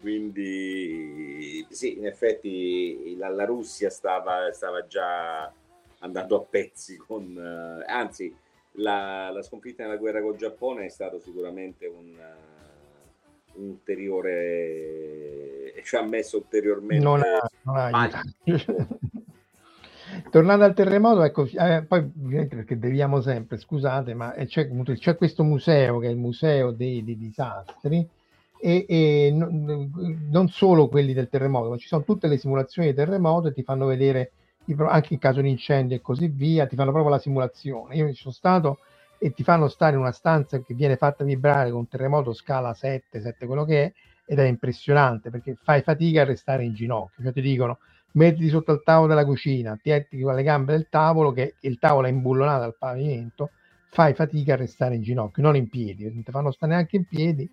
[0.00, 5.52] quindi sì in effetti la, la Russia stava, stava, già
[5.98, 8.34] andando a pezzi con uh, anzi
[8.72, 16.02] la, la, sconfitta nella guerra col Giappone è stato sicuramente un, uh, ulteriore ci ha
[16.02, 17.90] messo ulteriormente non ha, non ha
[20.30, 22.04] Tornando al terremoto, ecco, eh, poi
[22.48, 27.02] perché deviamo sempre, scusate, ma eh, c'è, c'è, questo museo che è il museo dei,
[27.02, 28.06] dei disastri
[28.60, 33.48] e, e non, solo quelli del terremoto, ma ci sono tutte le simulazioni di terremoto
[33.48, 34.32] e ti fanno vedere
[34.76, 37.96] anche in caso di incendio e così via, ti fanno proprio la simulazione.
[37.96, 38.78] Io ci sono stato
[39.18, 42.74] e ti fanno stare in una stanza che viene fatta vibrare con un terremoto scala
[42.74, 43.92] 7, 7 quello che è,
[44.26, 47.78] ed è impressionante perché fai fatica a restare in ginocchio, cioè ti dicono
[48.12, 51.78] mettiti sotto il tavolo della cucina, ti metti con le gambe del tavolo, che il
[51.78, 53.50] tavolo è imbullonato al pavimento,
[53.90, 57.04] fai fatica a restare in ginocchio, non in piedi, non ti fanno stare neanche in
[57.04, 57.48] piedi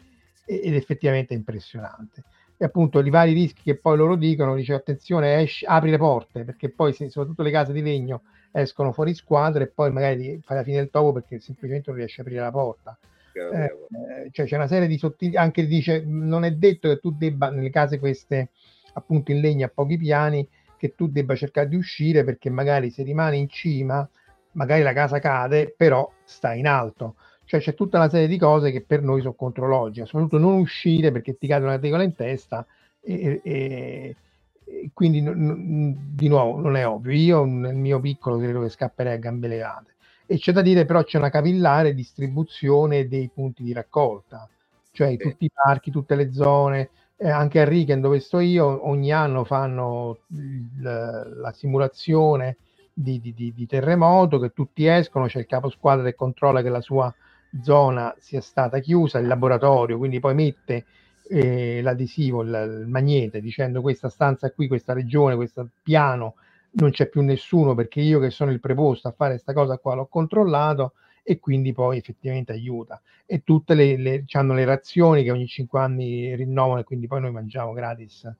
[0.45, 2.23] ed effettivamente è impressionante.
[2.57, 6.43] E appunto i vari rischi che poi loro dicono, dice attenzione, esci, apri le porte,
[6.43, 8.21] perché poi se, soprattutto le case di legno
[8.51, 12.19] escono fuori squadra e poi magari fai la fine del topo perché semplicemente non riesci
[12.19, 12.97] a aprire la porta.
[13.33, 17.11] Eh, eh, cioè c'è una serie di sottili, anche dice non è detto che tu
[17.11, 18.51] debba nelle case queste
[18.95, 20.47] appunto in legno a pochi piani
[20.77, 24.07] che tu debba cercare di uscire perché magari se rimani in cima,
[24.51, 27.15] magari la casa cade, però sta in alto.
[27.45, 31.11] Cioè c'è tutta una serie di cose che per noi sono contrologiche, soprattutto non uscire
[31.11, 32.65] perché ti cade una tegola in testa
[33.01, 34.17] e, e,
[34.65, 37.11] e quindi n- n- di nuovo non è ovvio.
[37.11, 39.93] Io nel mio piccolo credo che scapperei a gambe levate.
[40.25, 44.49] E c'è da dire però c'è una capillare distribuzione dei punti di raccolta,
[44.91, 45.17] cioè Sì.
[45.17, 49.43] tutti i parchi, tutte le zone, eh, anche a Riken dove sto io ogni anno
[49.45, 52.57] fanno il- la simulazione
[52.93, 56.69] di, di- di- di terremoto che tutti escono, c'è il capo squadra che controlla che
[56.69, 57.13] la sua
[57.61, 60.85] zona sia stata chiusa, il laboratorio, quindi poi mette
[61.27, 66.35] eh, l'adesivo, il, il magnete dicendo questa stanza qui, questa regione, questo piano
[66.77, 69.95] non c'è più nessuno perché io che sono il preposto a fare questa cosa qua
[69.95, 70.93] l'ho controllato
[71.27, 75.79] e quindi poi effettivamente aiuta e tutte le, le hanno le razioni che ogni 5
[75.79, 78.31] anni rinnovano e quindi poi noi mangiamo gratis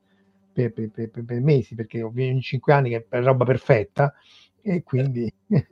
[0.53, 4.14] per, per- per- per- mesi perché ogni 5 anni che è roba perfetta
[4.62, 5.32] e quindi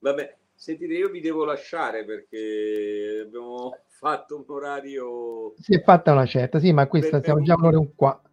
[0.00, 5.54] Vabbè, sentite, io vi devo lasciare perché abbiamo fatto un orario...
[5.58, 8.26] si è fatta una certa, sì, ma questa siamo già un'ora e un quarto.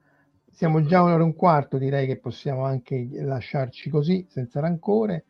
[0.52, 5.26] Siamo già un'ora e un quarto, direi che possiamo anche lasciarci così, senza rancore.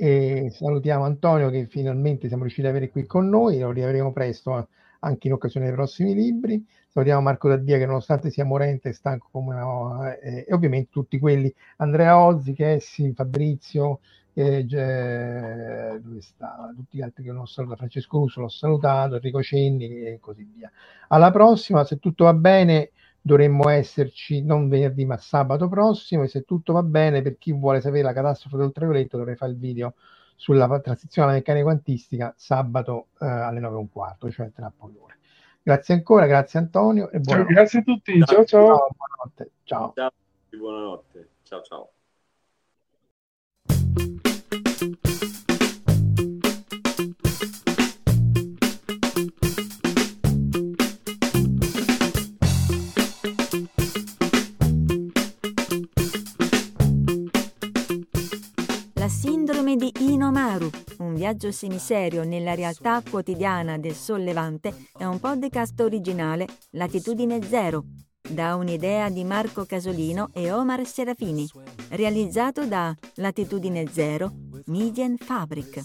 [0.00, 4.56] E salutiamo Antonio che finalmente siamo riusciti ad avere qui con noi, lo riavremo presto
[4.56, 4.64] eh,
[5.00, 6.64] anche in occasione dei prossimi libri.
[6.86, 10.16] Salutiamo Marco Daddia che nonostante sia morente e stanco come una...
[10.16, 13.98] eh, e ovviamente tutti quelli, Andrea Ozzi, Chessi, Fabrizio,
[14.34, 16.72] eh, dove sta?
[16.76, 20.48] Tutti gli altri che non ho salutato, Francesco Russo l'ho salutato, Enrico Cenni e così
[20.54, 20.70] via.
[21.08, 26.42] Alla prossima, se tutto va bene, dovremmo esserci non venerdì ma sabato prossimo e se
[26.42, 29.94] tutto va bene, per chi vuole sapere la catastrofe dell'ultravioletto dovrei fare il video
[30.36, 34.98] sulla transizione alla meccanica quantistica sabato eh, alle 9 e un quarto, cioè tra poche
[34.98, 35.18] ore.
[35.62, 37.52] Grazie ancora, grazie Antonio e buonanotte.
[37.52, 38.66] Grazie a tutti, ciao ciao.
[38.66, 39.50] Ciao, buonanotte.
[39.64, 39.92] Ciao.
[39.94, 40.12] Ciao,
[40.56, 41.28] buonanotte.
[41.42, 41.90] Ciao, ciao.
[59.68, 66.46] Sindrome di Inomaru, un viaggio semiserio nella realtà quotidiana del sollevante, è un podcast originale
[66.70, 67.84] Latitudine Zero,
[68.26, 71.46] da un'idea di Marco Casolino e Omar Serafini,
[71.90, 74.32] realizzato da Latitudine Zero,
[74.66, 75.84] Median Fabric.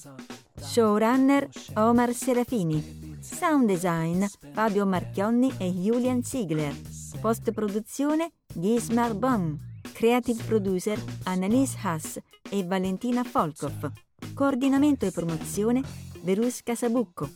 [0.62, 3.18] Showrunner Omar Serafini.
[3.20, 4.24] Sound design
[4.54, 6.74] Fabio Marchionni e Julian Ziegler.
[7.20, 9.73] Post produzione Gismar Baum.
[9.92, 12.20] Creative producer Annalise Haas
[12.50, 13.92] e Valentina Folkov.
[14.34, 15.82] Coordinamento e promozione
[16.22, 17.30] Verus Casabucco.